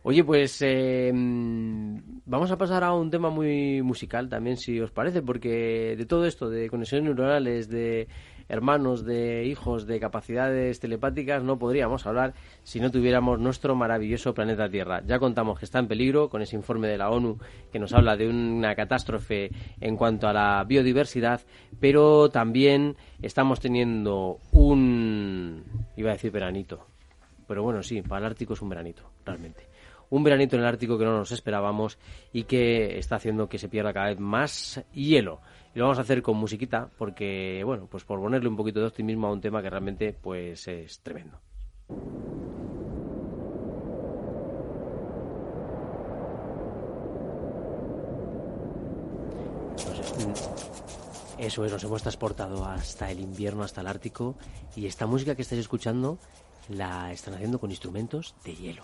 [0.03, 5.21] Oye, pues eh, vamos a pasar a un tema muy musical también, si os parece,
[5.21, 8.07] porque de todo esto, de conexiones neuronales, de
[8.49, 12.33] hermanos, de hijos, de capacidades telepáticas, no podríamos hablar
[12.63, 15.01] si no tuviéramos nuestro maravilloso planeta Tierra.
[15.05, 17.37] Ya contamos que está en peligro con ese informe de la ONU
[17.71, 21.41] que nos habla de una catástrofe en cuanto a la biodiversidad,
[21.79, 25.63] pero también estamos teniendo un,
[25.95, 26.87] iba a decir veranito,
[27.47, 29.67] pero bueno, sí, para el Ártico es un veranito, realmente.
[30.11, 31.97] Un veranito en el Ártico que no nos esperábamos
[32.33, 35.39] y que está haciendo que se pierda cada vez más hielo.
[35.75, 38.87] Y lo vamos a hacer con musiquita porque, bueno, pues por ponerle un poquito de
[38.87, 41.39] optimismo a un tema que realmente pues es tremendo.
[50.19, 54.35] Mm, Eso es, nos hemos transportado hasta el invierno, hasta el Ártico,
[54.75, 56.17] y esta música que estáis escuchando
[56.67, 58.83] la están haciendo con instrumentos de hielo.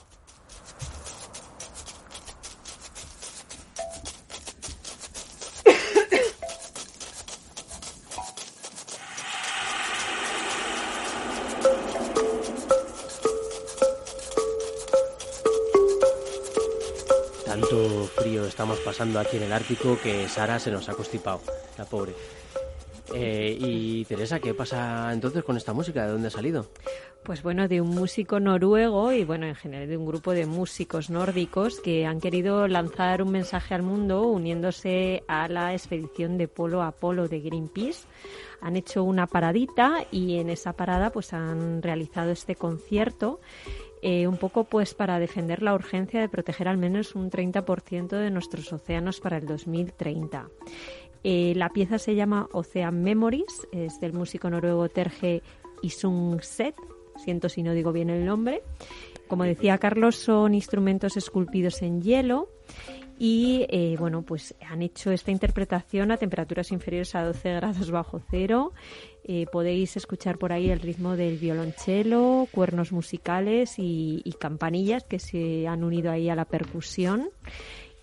[18.95, 21.41] Pasando aquí en el Ártico que Sara se nos ha constipado,
[21.77, 22.13] la pobre.
[23.13, 26.05] Eh, y Teresa, ¿qué pasa entonces con esta música?
[26.05, 26.67] ¿De dónde ha salido?
[27.25, 31.09] Pues bueno, de un músico noruego y bueno, en general de un grupo de músicos
[31.09, 36.81] nórdicos que han querido lanzar un mensaje al mundo uniéndose a la expedición de Polo
[36.81, 38.07] a Polo de Greenpeace.
[38.61, 43.41] Han hecho una paradita y en esa parada pues han realizado este concierto
[44.01, 48.29] eh, un poco pues para defender la urgencia de proteger al menos un 30% de
[48.29, 50.49] nuestros océanos para el 2030.
[51.23, 55.41] Eh, la pieza se llama Ocean Memories, es del músico noruego Terje
[55.81, 56.75] Isungset,
[57.15, 58.61] siento si no digo bien el nombre.
[59.27, 62.49] Como decía Carlos, son instrumentos esculpidos en hielo
[63.17, 68.21] y eh, bueno, pues han hecho esta interpretación a temperaturas inferiores a 12 grados bajo
[68.29, 68.73] cero.
[69.27, 75.67] Eh, podéis escuchar por ahí el ritmo del violonchelo, cuernos musicales y campanillas que se
[75.67, 77.29] han unido ahí a la percusión.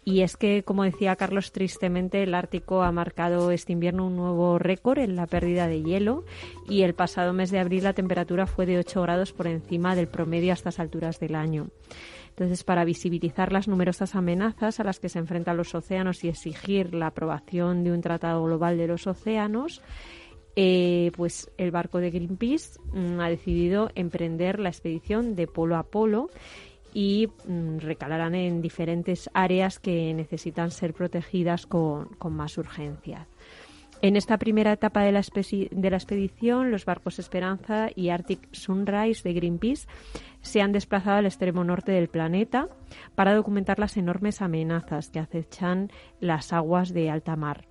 [0.04, 4.58] Y es que, como decía Carlos, tristemente el Ártico ha marcado este invierno un nuevo
[4.58, 6.24] récord en la pérdida de hielo
[6.68, 10.08] y el pasado mes de abril la temperatura fue de 8 grados por encima del
[10.08, 11.68] promedio a estas alturas del año.
[12.30, 16.94] Entonces, para visibilizar las numerosas amenazas a las que se enfrentan los océanos y exigir
[16.94, 19.82] la aprobación de un tratado global de los océanos,
[20.54, 25.84] eh, pues el barco de Greenpeace mm, ha decidido emprender la expedición de polo a
[25.84, 26.28] polo
[26.92, 33.26] y mm, recalarán en diferentes áreas que necesitan ser protegidas con, más urgencia.
[34.02, 39.22] En esta primera etapa de la, de la, expedición, los barcos Esperanza y Arctic Sunrise
[39.22, 39.86] de Greenpeace
[40.40, 42.68] se han desplazado al extremo norte del planeta
[43.14, 45.88] para documentar las enormes amenazas que acechan
[46.18, 47.64] las aguas de alta mar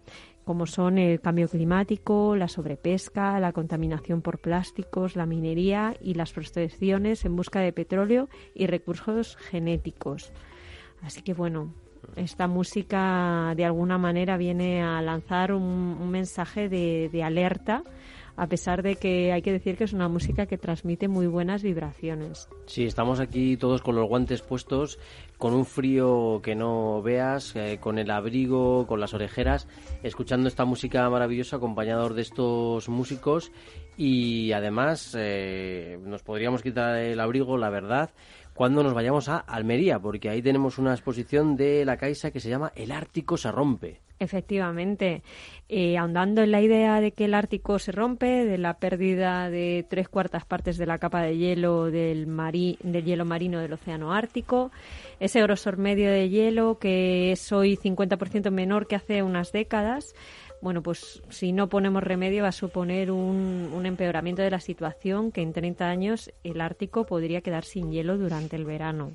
[0.52, 6.34] como son el cambio climático, la sobrepesca, la contaminación por plásticos, la minería y las
[6.34, 10.34] prospecciones en busca de petróleo y recursos genéticos.
[11.04, 11.74] Así que bueno,
[12.18, 17.82] esta música de alguna manera viene a lanzar un, mensaje de, de alerta
[18.36, 21.64] a pesar de que hay que decir que es una música que transmite muy buenas
[21.64, 22.50] vibraciones.
[22.66, 25.00] Sí, estamos aquí todos con los guantes puestos,
[25.42, 29.68] con un frío que no veas, eh, con el abrigo, con las orejeras,
[30.04, 33.52] escuchando esta música maravillosa acompañados de estos músicos
[33.98, 38.12] y además eh, nos podríamos quitar el abrigo, la verdad,
[38.54, 42.50] cuando nos vayamos a Almería, porque ahí tenemos una exposición de la Caixa que se
[42.50, 44.00] llama El Ártico se rompe.
[44.22, 45.24] Efectivamente,
[45.68, 49.84] eh, ahondando en la idea de que el Ártico se rompe, de la pérdida de
[49.90, 52.28] tres cuartas partes de la capa de hielo del,
[52.84, 54.72] del hielo marino del Océano Ártico,
[55.20, 60.14] ese grosor medio de hielo que es hoy 50% menor que hace unas décadas,
[60.62, 65.32] bueno, pues si no ponemos remedio va a suponer un, un, empeoramiento de la situación
[65.32, 69.14] que en 30 años el Ártico podría quedar sin hielo durante el verano.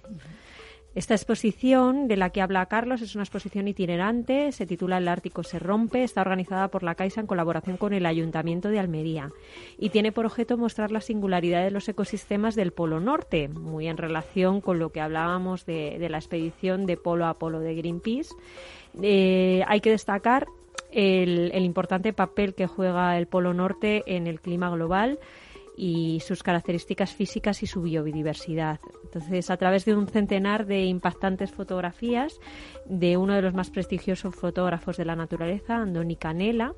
[0.96, 5.42] Esta exposición de la que habla Carlos es una exposición itinerante, se titula El Ártico
[5.42, 9.30] se rompe, está organizada por la Caixa en colaboración con el Ayuntamiento de Almería
[9.78, 13.98] y tiene por objeto mostrar la singularidad de los ecosistemas del Polo Norte, muy en
[13.98, 18.34] relación con lo que hablábamos de, la expedición de Polo a Polo de Greenpeace.
[19.02, 20.46] Eh, hay que destacar
[20.90, 25.18] el importante papel que juega el Polo Norte en el clima global
[25.76, 28.80] y sus características físicas y su biodiversidad.
[29.04, 32.40] Entonces, a través de un centenar de impactantes fotografías
[32.86, 36.74] de uno de los más prestigiosos fotógrafos de la naturaleza, Andoni Canela,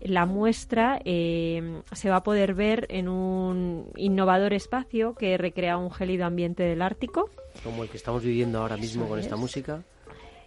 [0.00, 5.92] la muestra eh, se va a poder ver en un innovador espacio que recrea un
[5.92, 7.30] gélido ambiente del Ártico.
[7.62, 9.84] Como el que estamos viviendo ahora mismo con esta música.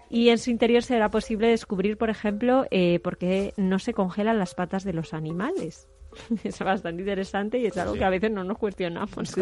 [0.10, 4.38] Y en su interior será posible descubrir, por ejemplo, eh, por qué no se congelan
[4.38, 5.88] las patas de los animales.
[6.44, 9.12] es bastante interesante y es algo que a veces no nos cuestionamos.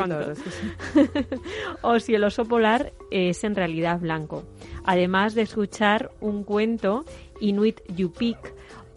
[1.81, 4.43] o si el oso polar es en realidad blanco.
[4.85, 7.05] Además de escuchar un cuento
[7.39, 8.52] Inuit Yupik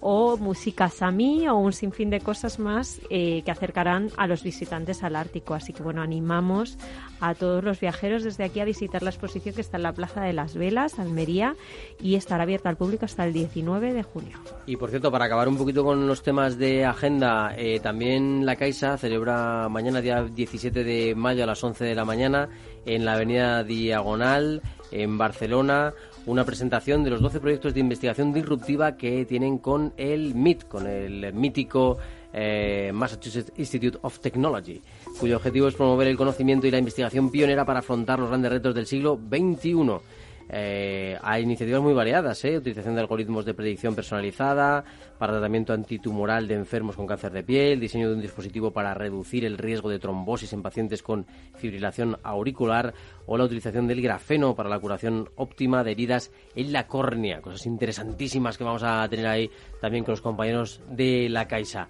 [0.09, 5.02] o música sami o un sinfín de cosas más eh, que acercarán a los visitantes
[5.02, 5.52] al Ártico.
[5.52, 6.78] Así que bueno, animamos
[7.18, 10.20] a todos los viajeros desde aquí a visitar la exposición que está en la Plaza
[10.20, 11.57] de las Velas, Almería,
[12.00, 14.38] y estará abierta al público hasta el 19 de junio.
[14.66, 18.54] Y por cierto, para acabar un poquito con los temas de agenda, eh, también la
[18.54, 22.48] Caixa celebra mañana, día 17 de mayo a las 11 de la mañana,
[22.84, 25.94] en la avenida Diagonal, en Barcelona
[26.27, 30.87] una presentación de los 12 proyectos de investigación disruptiva que tienen con el MIT, con
[30.87, 31.99] el mítico
[32.33, 34.83] eh, Massachusetts Institute of Technology,
[35.18, 38.74] cuyo objetivo es promover el conocimiento y la investigación pionera para afrontar los grandes retos
[38.74, 40.01] del siglo XXI.
[40.49, 42.57] Eh, hay iniciativas muy variadas, ¿eh?
[42.57, 44.84] utilización de algoritmos de predicción personalizada
[45.18, 49.44] para tratamiento antitumoral de enfermos con cáncer de piel, diseño de un dispositivo para reducir
[49.44, 51.26] el riesgo de trombosis en pacientes con
[51.57, 52.94] fibrilación auricular
[53.26, 57.40] o la utilización del grafeno para la curación óptima de heridas en la córnea.
[57.40, 61.88] Cosas interesantísimas que vamos a tener ahí también con los compañeros de la Caixa.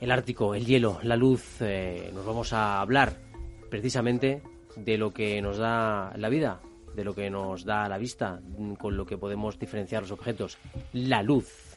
[0.00, 3.16] El Ártico, el hielo, la luz, eh, nos vamos a hablar
[3.70, 4.42] precisamente
[4.76, 6.60] de lo que nos da la vida,
[6.94, 8.40] de lo que nos da la vista,
[8.78, 10.58] con lo que podemos diferenciar los objetos,
[10.92, 11.76] la luz.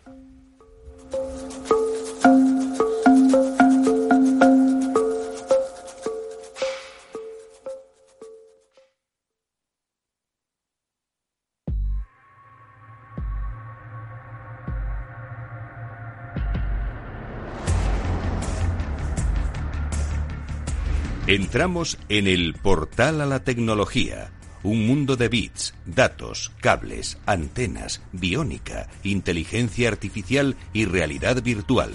[21.26, 24.30] Entramos en el portal a la tecnología
[24.64, 31.94] un mundo de bits, datos, cables, antenas, biónica, inteligencia artificial y realidad virtual.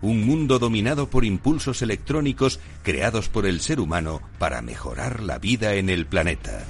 [0.00, 5.74] Un mundo dominado por impulsos electrónicos creados por el ser humano para mejorar la vida
[5.74, 6.64] en el planeta.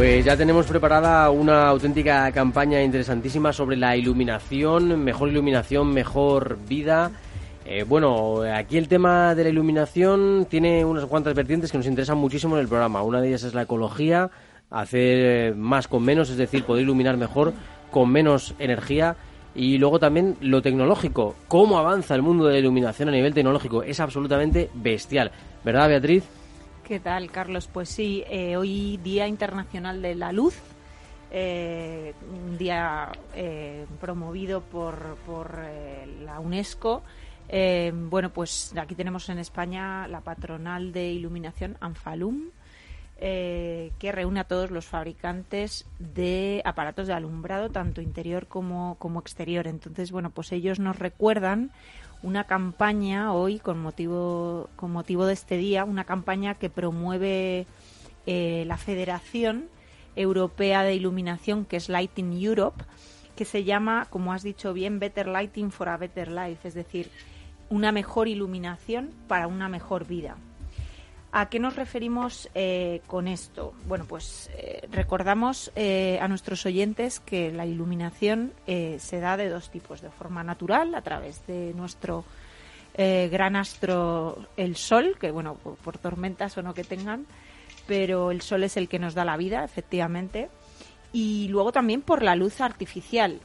[0.00, 7.10] Pues ya tenemos preparada una auténtica campaña interesantísima sobre la iluminación, mejor iluminación, mejor vida.
[7.66, 12.16] Eh, bueno, aquí el tema de la iluminación tiene unas cuantas vertientes que nos interesan
[12.16, 13.02] muchísimo en el programa.
[13.02, 14.30] Una de ellas es la ecología,
[14.70, 17.52] hacer más con menos, es decir, poder iluminar mejor
[17.90, 19.16] con menos energía.
[19.54, 23.82] Y luego también lo tecnológico, cómo avanza el mundo de la iluminación a nivel tecnológico.
[23.82, 25.30] Es absolutamente bestial.
[25.62, 26.39] ¿Verdad, Beatriz?
[26.90, 27.68] ¿Qué tal, Carlos?
[27.72, 30.56] Pues sí, eh, hoy Día Internacional de la Luz,
[31.30, 35.56] eh, un día eh, promovido por, por
[36.24, 37.04] la UNESCO.
[37.94, 42.50] bueno, pues aquí tenemos en España la patronal de iluminación, Anfalum,
[43.20, 49.68] que reúne a todos los fabricantes de aparatos de alumbrado, tanto interior como, como exterior.
[49.68, 51.70] Entonces, bueno, pues ellos nos recuerdan
[52.22, 57.66] una campaña hoy con motivo, con motivo de este día, una campaña que promueve
[58.26, 59.68] eh, la Federación
[60.16, 62.84] Europea de Iluminación, que es Lighting Europe,
[63.36, 67.10] que se llama, como has dicho bien, Better Lighting for a Better Life, es decir,
[67.70, 70.36] una mejor iluminación para una mejor vida.
[71.32, 73.72] ¿A qué nos referimos eh, con esto?
[73.86, 79.70] Bueno, pues eh, recordamos eh, a nuestros oyentes que la iluminación se da de dos
[79.70, 82.24] tipos, de forma natural, a través de nuestro
[82.96, 87.24] gran astro, el Sol, que bueno, por, tormentas o no que tengan,
[87.86, 90.50] pero el Sol es el que nos da la vida, efectivamente,
[91.12, 93.40] y luego también por la luz artificial.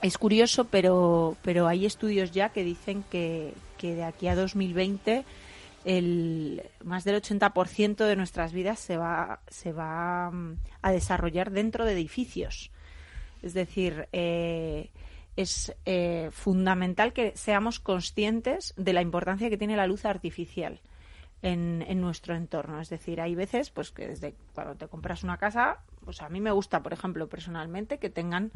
[0.00, 5.24] Es curioso, pero, pero hay estudios ya que dicen que, que de aquí a 2020
[5.88, 11.86] el más del 80% de nuestras vidas se va, se va mm, a desarrollar dentro
[11.86, 12.70] de edificios.
[13.42, 14.90] Es decir, eh,
[15.34, 20.82] es eh, fundamental que seamos conscientes de la importancia que tiene la luz artificial
[21.40, 22.82] en, en, nuestro entorno.
[22.82, 26.42] Es decir, hay veces pues que desde cuando te compras una casa, pues a mí
[26.42, 28.52] me gusta, por ejemplo, personalmente, que tengan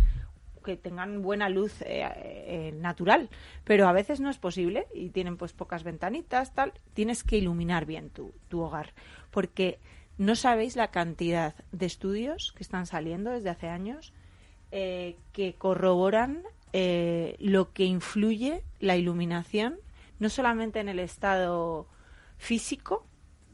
[0.62, 3.28] que tengan buena luz eh, eh, natural,
[3.64, 6.72] pero a veces no es posible y tienen pues pocas ventanitas, tal.
[6.94, 8.92] Tienes que iluminar bien tu, tu hogar,
[9.30, 9.78] porque
[10.18, 14.12] no sabéis la cantidad de estudios que están saliendo desde hace años
[14.70, 16.42] eh, que corroboran
[17.38, 19.76] lo que influye la iluminación,
[20.18, 21.86] no solamente en el estado
[22.38, 23.04] físico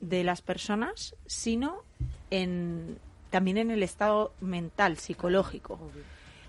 [0.00, 1.82] de las personas, sino
[2.30, 2.98] en,
[3.30, 5.78] también en el estado mental, psicológico.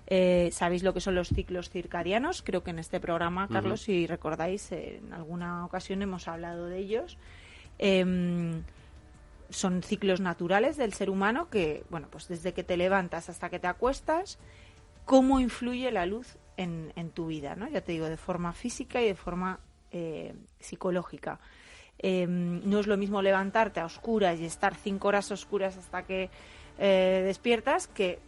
[0.10, 2.42] Eh, Sabéis lo que son los ciclos circadianos.
[2.42, 7.18] Creo que en este programa, Carlos, si recordáis, en alguna ocasión hemos hablado de ellos.
[7.78, 8.64] Em,
[9.50, 13.60] son ciclos naturales del ser humano que, bueno, pues desde que te levantas hasta que
[13.60, 14.40] te acuestas,
[15.06, 17.70] cómo influye la luz en, tu vida, ¿no?
[17.70, 19.60] Ya te digo, de forma física y de forma
[19.92, 21.40] eh, psicológica.
[21.98, 26.30] Em, no es lo mismo levantarte a oscuras y estar cinco horas oscuras hasta que
[26.78, 28.20] eh, despiertas que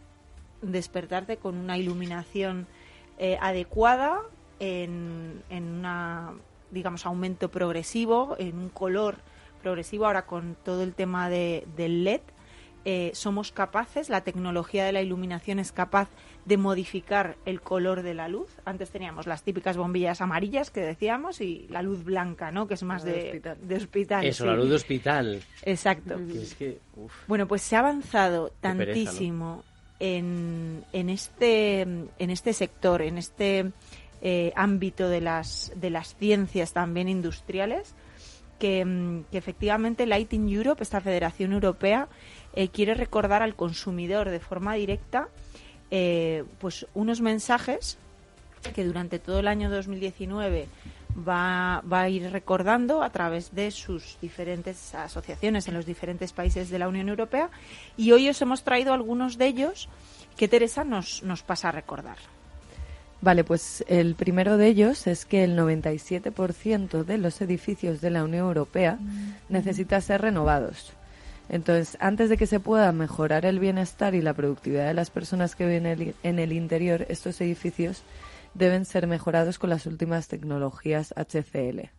[0.62, 2.66] despertarte con una iluminación
[3.18, 4.20] eh, adecuada,
[4.60, 6.32] en, en una,
[6.70, 9.16] digamos, aumento progresivo, en un color
[9.62, 12.20] progresivo, ahora con todo el tema de, del LED,
[12.84, 16.08] eh, somos capaces, la tecnología de la iluminación es capaz
[16.44, 18.48] de modificar el color de la luz.
[18.64, 22.66] Antes teníamos las típicas bombillas amarillas que decíamos y la luz blanca, ¿no?
[22.66, 23.58] Que es más de, hospital.
[23.62, 24.24] de hospital.
[24.24, 24.50] Eso, sí.
[24.50, 25.42] la luz de hospital.
[25.62, 26.16] Exacto.
[26.16, 27.12] Que es que, uf.
[27.28, 29.62] Bueno, pues se ha avanzado pereza, ¿no?
[30.02, 33.72] Este, en este sector, en este
[34.20, 35.72] eh, ámbito de las,
[36.18, 37.94] ciencias también industriales,
[38.58, 42.08] que, mm, que efectivamente Lighting Europe, esta federación europea,
[42.54, 45.28] eh, quiere recordar al consumidor de forma directa
[45.90, 47.98] eh, pues unos mensajes
[48.74, 50.66] que durante todo el año 2019
[51.16, 56.70] va, va a ir recordando a través de sus diferentes asociaciones en los diferentes países
[56.70, 57.50] de la Unión Europea
[57.96, 59.88] y hoy os hemos traído algunos de ellos
[60.36, 62.16] que Teresa nos, nos pasa a recordar.
[63.20, 68.24] Vale, pues el primero de ellos es que el 97% de los edificios de la
[68.24, 68.98] Unión Europea
[69.48, 70.92] necesita ser renovados.
[71.48, 75.54] Entonces, antes de que se pueda mejorar el bienestar y la productividad de las personas
[75.54, 78.02] que viven en el, en el interior, estos edificios
[78.54, 81.90] deben ser mejorados con las últimas tecnologías HCL.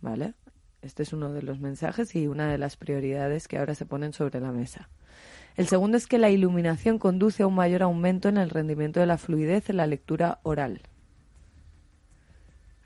[0.00, 0.34] ¿Vale?
[0.82, 4.12] Este es uno de los mensajes y una de las prioridades que ahora se ponen
[4.12, 4.88] sobre la mesa.
[5.56, 9.06] El segundo es que la iluminación conduce a un mayor aumento en el rendimiento de
[9.06, 10.82] la fluidez en la lectura oral.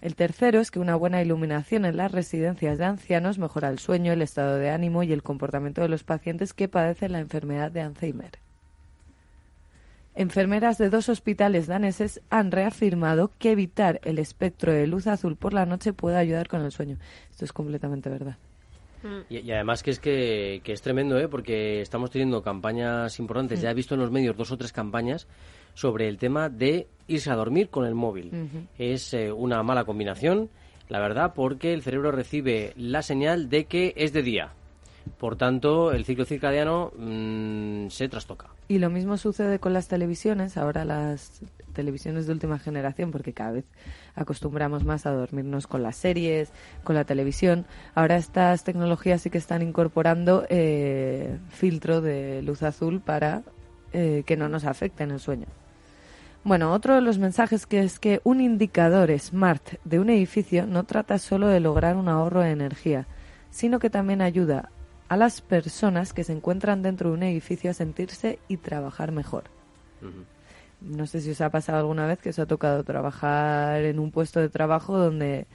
[0.00, 4.12] El tercero es que una buena iluminación en las residencias de ancianos mejora el sueño,
[4.12, 7.82] el estado de ánimo y el comportamiento de los pacientes que padecen la enfermedad de
[7.82, 8.41] Alzheimer.
[10.14, 15.54] Enfermeras de dos hospitales daneses han reafirmado que evitar el espectro de luz azul por
[15.54, 16.98] la noche puede ayudar con el sueño.
[17.30, 18.36] Esto es completamente verdad.
[19.30, 21.28] Y, y además que es que, que es tremendo, ¿eh?
[21.28, 23.60] porque estamos teniendo campañas importantes.
[23.60, 25.26] Ya he visto en los medios dos o tres campañas
[25.74, 28.68] sobre el tema de irse a dormir con el móvil.
[28.78, 30.50] Es eh, una mala combinación,
[30.88, 34.52] la verdad, porque el cerebro recibe la señal de que es de día.
[35.18, 38.48] Por tanto, el ciclo circadiano mm, se trastoca.
[38.68, 41.42] Y lo mismo sucede con las televisiones, ahora las
[41.72, 43.64] televisiones de última generación, porque cada vez
[44.14, 46.52] acostumbramos más a dormirnos con las series,
[46.84, 47.66] con la televisión.
[47.94, 53.42] Ahora estas tecnologías sí que están incorporando eh, filtro de luz azul para
[53.92, 55.46] eh, que no nos afecte en el sueño.
[56.44, 60.82] Bueno, otro de los mensajes que es que un indicador SMART de un edificio no
[60.84, 63.06] trata solo de lograr un ahorro de energía,
[63.50, 64.70] sino que también ayuda
[65.12, 69.44] a las personas que se encuentran dentro de un edificio a sentirse y trabajar mejor.
[70.80, 74.10] No sé si os ha pasado alguna vez que os ha tocado trabajar en un
[74.10, 75.46] puesto de trabajo donde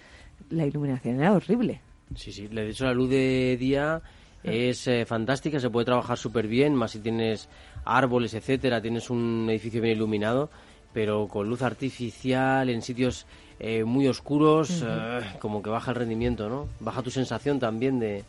[0.52, 1.82] la iluminación era horrible.
[2.14, 2.48] Sí, sí.
[2.48, 4.04] De hecho, la luz de día
[4.44, 7.50] es eh, fantástica, se puede trabajar súper bien, más si tienes
[7.84, 10.52] árboles, etcétera, tienes un edificio bien iluminado,
[10.94, 13.26] pero con luz artificial en sitios
[13.60, 16.68] eh, muy oscuros, eh, como que baja el rendimiento, ¿no?
[16.80, 18.24] Baja tu sensación también de,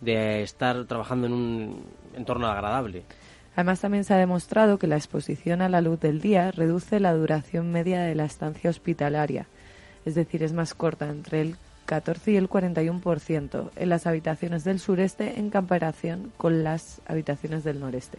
[0.00, 1.84] de estar trabajando en un
[2.14, 3.02] entorno agradable.
[3.56, 7.12] Además, también se ha demostrado que la exposición a la luz del día reduce la
[7.14, 9.46] duración media de la estancia hospitalaria,
[10.04, 14.80] es decir, es más corta, entre el 14 y el 41% en las habitaciones del
[14.80, 18.18] sureste en comparación con las habitaciones del noreste.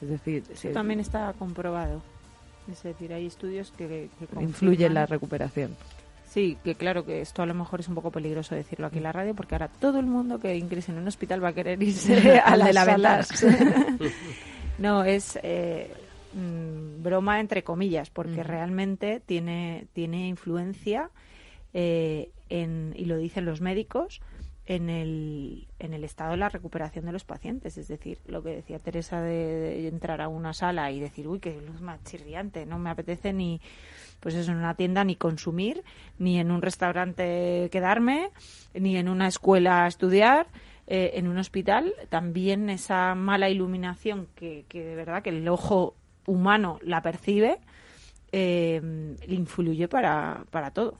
[0.00, 2.00] Es decir, se- También está comprobado.
[2.70, 5.76] Es decir, hay estudios que, que influye en la recuperación.
[6.36, 9.04] Sí, que claro que esto a lo mejor es un poco peligroso decirlo aquí en
[9.04, 11.82] la radio porque ahora todo el mundo que ingrese en un hospital va a querer
[11.82, 13.22] irse a las la ventana.
[13.22, 13.46] salas.
[14.78, 15.90] no, es eh,
[16.34, 21.08] mm, broma entre comillas porque realmente tiene, tiene influencia
[21.72, 24.20] eh, en, y lo dicen los médicos
[24.66, 27.78] en el, en el estado de la recuperación de los pacientes.
[27.78, 29.32] Es decir, lo que decía Teresa de,
[29.80, 33.32] de entrar a una sala y decir, uy, qué luz más chirriante, no me apetece
[33.32, 33.58] ni,
[34.20, 35.82] pues eso, en una tienda ni consumir,
[36.18, 38.30] ni en un restaurante quedarme,
[38.74, 40.46] ni en una escuela estudiar.
[40.88, 45.96] eh, en un hospital también esa mala iluminación que, que de verdad que el ojo
[46.26, 47.58] humano la percibe
[48.32, 48.80] eh,
[49.28, 50.98] influye para, para todo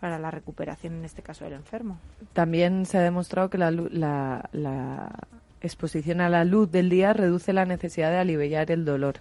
[0.00, 1.98] para la recuperación en este caso del enfermo
[2.32, 5.12] También se ha demostrado que la, la- la
[5.60, 9.16] exposición a la luz del día reduce la necesidad de aliviar el dolor.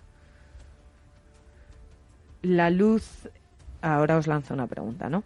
[2.41, 3.29] La luz,
[3.81, 5.23] ahora os lanzo una pregunta, ¿no?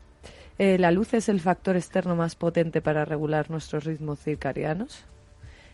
[0.57, 5.03] Eh, ¿La luz es el factor externo más potente para regular nuestros ritmos circadianos?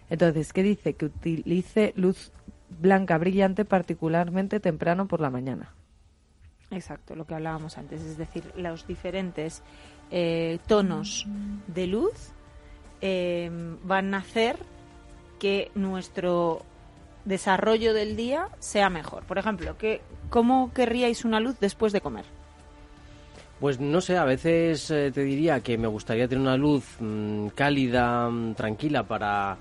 [0.10, 0.94] Entonces, ¿qué dice?
[0.94, 2.32] Que utilice luz
[2.70, 5.74] blanca brillante particularmente temprano por la mañana.
[6.72, 9.64] Exacto, lo que hablábamos antes, es decir, los diferentes
[10.12, 11.26] eh, tonos
[11.68, 12.32] de luz
[13.02, 13.50] eh,
[13.84, 14.58] van a hacer
[15.40, 16.64] que nuestro
[17.26, 19.24] desarrollo del día sea mejor.
[19.24, 22.26] Por ejemplo, ¿qué, ¿cómo querríais una luz después de comer?
[23.60, 27.48] Pues no sé, a veces eh, te diría que me gustaría tener una luz mm,
[27.50, 29.58] cálida, mm, tranquila para,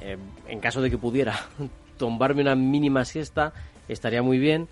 [0.00, 1.34] eh, en caso de que pudiera,
[1.98, 3.52] tombarme una mínima siesta
[3.88, 4.68] estaría muy bien.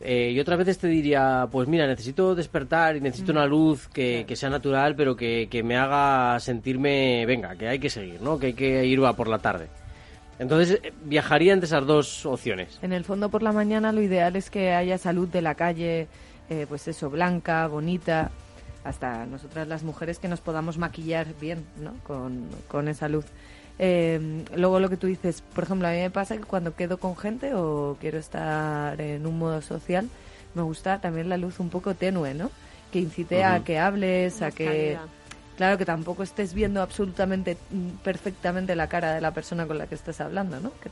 [0.00, 4.24] Eh, y otras veces te diría, pues mira, necesito despertar y necesito una luz que,
[4.28, 8.38] que sea natural, pero que, que, me haga sentirme, venga, que hay que seguir, ¿no?
[8.38, 9.68] Que hay que ir a por la tarde.
[10.38, 12.78] Entonces eh, viajaría entre esas dos opciones.
[12.82, 16.08] En el fondo por la mañana lo ideal es que haya salud de la calle,
[16.50, 18.30] eh, pues eso, blanca, bonita,
[18.84, 21.94] hasta nosotras las mujeres que nos podamos maquillar bien, ¿no?
[22.04, 23.24] Con, con esa luz.
[23.78, 26.98] Eh, luego lo que tú dices, por ejemplo, a mí me pasa que cuando quedo
[26.98, 30.08] con gente o quiero estar en un modo social,
[30.54, 32.50] me gusta también la luz un poco tenue, ¿no?
[32.90, 34.96] Que incite a que hables, a que...
[35.56, 39.86] Claro, que tampoco estés viendo absolutamente mm, perfectamente la cara de la persona con la
[39.86, 40.70] que estás hablando, ¿no?
[40.80, 40.90] Que,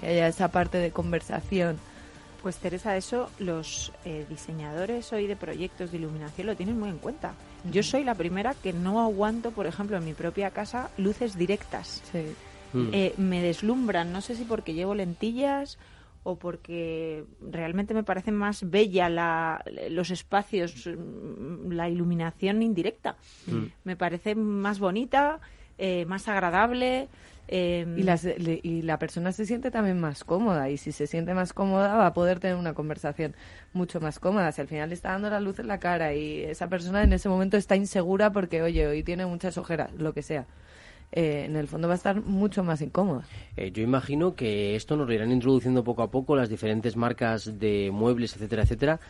[0.00, 1.78] que haya esa parte de conversación.
[2.42, 6.98] Pues Teresa, eso los eh, diseñadores hoy de proyectos de iluminación lo tienen muy en
[6.98, 7.34] cuenta.
[7.70, 12.02] Yo soy la primera que no aguanto, por ejemplo, en mi propia casa, luces directas.
[12.10, 12.34] Sí.
[12.72, 12.88] Mm.
[12.92, 15.78] Eh, me deslumbran, no sé si porque llevo lentillas
[16.24, 23.16] o porque realmente me parece más bella la, los espacios, mm, la iluminación indirecta.
[23.46, 23.64] Mm.
[23.84, 25.40] Me parece más bonita,
[25.78, 27.08] eh, más agradable.
[27.48, 31.08] eh, Y, las- le- y la persona se siente también más cómoda y si se
[31.08, 33.34] siente más cómoda va a poder tener una conversación
[33.72, 34.52] mucho más cómoda.
[34.52, 37.12] Si al final le está dando la luz en la cara y esa persona en
[37.12, 40.46] ese momento está insegura porque, oye, hoy tiene muchas ojeras, lo que sea,
[41.12, 43.24] eh, en el fondo va a estar mucho más incómoda.
[43.56, 47.58] Eh, yo imagino que esto nos lo irán introduciendo poco a poco las diferentes marcas
[47.58, 49.00] de muebles, etcétera, etcétera,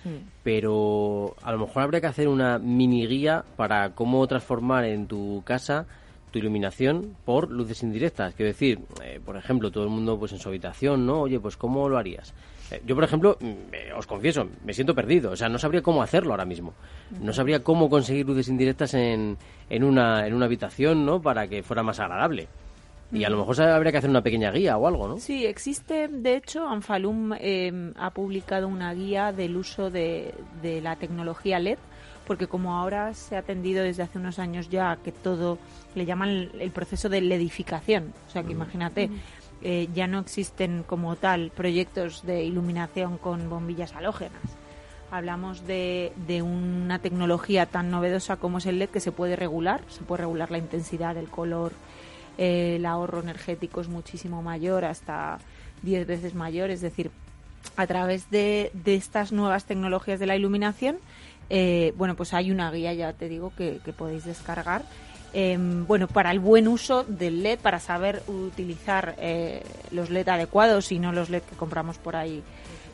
[0.42, 5.42] pero a lo mejor habría que hacer una mini guía para cómo transformar en tu
[5.44, 5.86] casa
[6.32, 8.34] tu iluminación por luces indirectas.
[8.34, 11.20] Quiero decir, eh, por ejemplo, todo el mundo pues en su habitación, ¿no?
[11.20, 12.34] Oye, pues ¿cómo lo harías?
[12.73, 15.33] Eh, yo, por ejemplo, mm, os confieso, me siento perdido.
[15.33, 16.75] O sea, no sabría cómo hacerlo ahora mismo.
[17.20, 19.37] No sabría cómo conseguir luces indirectas en,
[19.68, 21.20] en, una, en una habitación, ¿no?
[21.20, 22.49] Para que fuera más agradable.
[23.12, 25.18] Y a lo mejor habría que hacer una pequeña guía o algo, ¿no?
[25.18, 30.97] Sí, existe, de hecho, Anfalum eh, ha publicado una guía del uso de, de la
[30.97, 31.77] tecnología LED,
[32.27, 35.59] porque como ahora se ha tendido desde hace unos años ya a que todo
[35.95, 39.11] le llaman el, el proceso de ledificación, o sea que imagínate,
[39.63, 44.43] eh, ya no existen como tal proyectos de iluminación con bombillas halógenas.
[45.11, 49.83] Hablamos de, de una tecnología tan novedosa como es el LED que se puede regular,
[49.89, 51.73] se puede regular la intensidad, el color,
[52.39, 55.39] eh, el ahorro energético es muchísimo mayor, hasta
[55.83, 57.11] 10 veces mayor, es decir,
[57.77, 60.99] a través de, de estas nuevas tecnologías de la iluminación,
[61.51, 64.83] eh, bueno, pues hay una guía, ya te digo, que, que podéis descargar.
[65.33, 70.93] Eh, bueno, para el buen uso del LED, para saber utilizar eh, los LED adecuados
[70.93, 72.43] y no los LED que compramos por ahí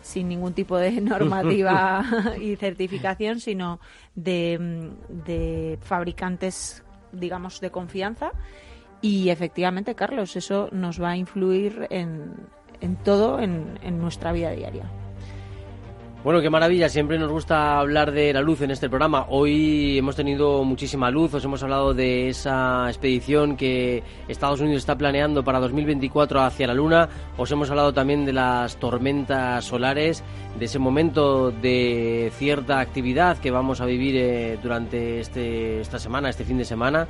[0.02, 2.04] sin ningún tipo de normativa
[2.40, 3.80] y certificación, sino
[4.14, 6.82] de, mm, de fabricantes,
[7.12, 8.30] digamos, de confianza.
[9.00, 12.34] Y efectivamente, Carlos, eso nos va a influir en,
[12.80, 14.90] en todo en, en nuestra vida diaria.
[16.28, 19.24] Bueno, qué maravilla, siempre nos gusta hablar de la luz en este programa.
[19.30, 24.94] Hoy hemos tenido muchísima luz, os hemos hablado de esa expedición que Estados Unidos está
[24.98, 27.08] planeando para 2024 hacia la Luna,
[27.38, 30.22] os hemos hablado también de las tormentas solares,
[30.58, 36.28] de ese momento de cierta actividad que vamos a vivir eh, durante este, esta semana,
[36.28, 37.08] este fin de semana.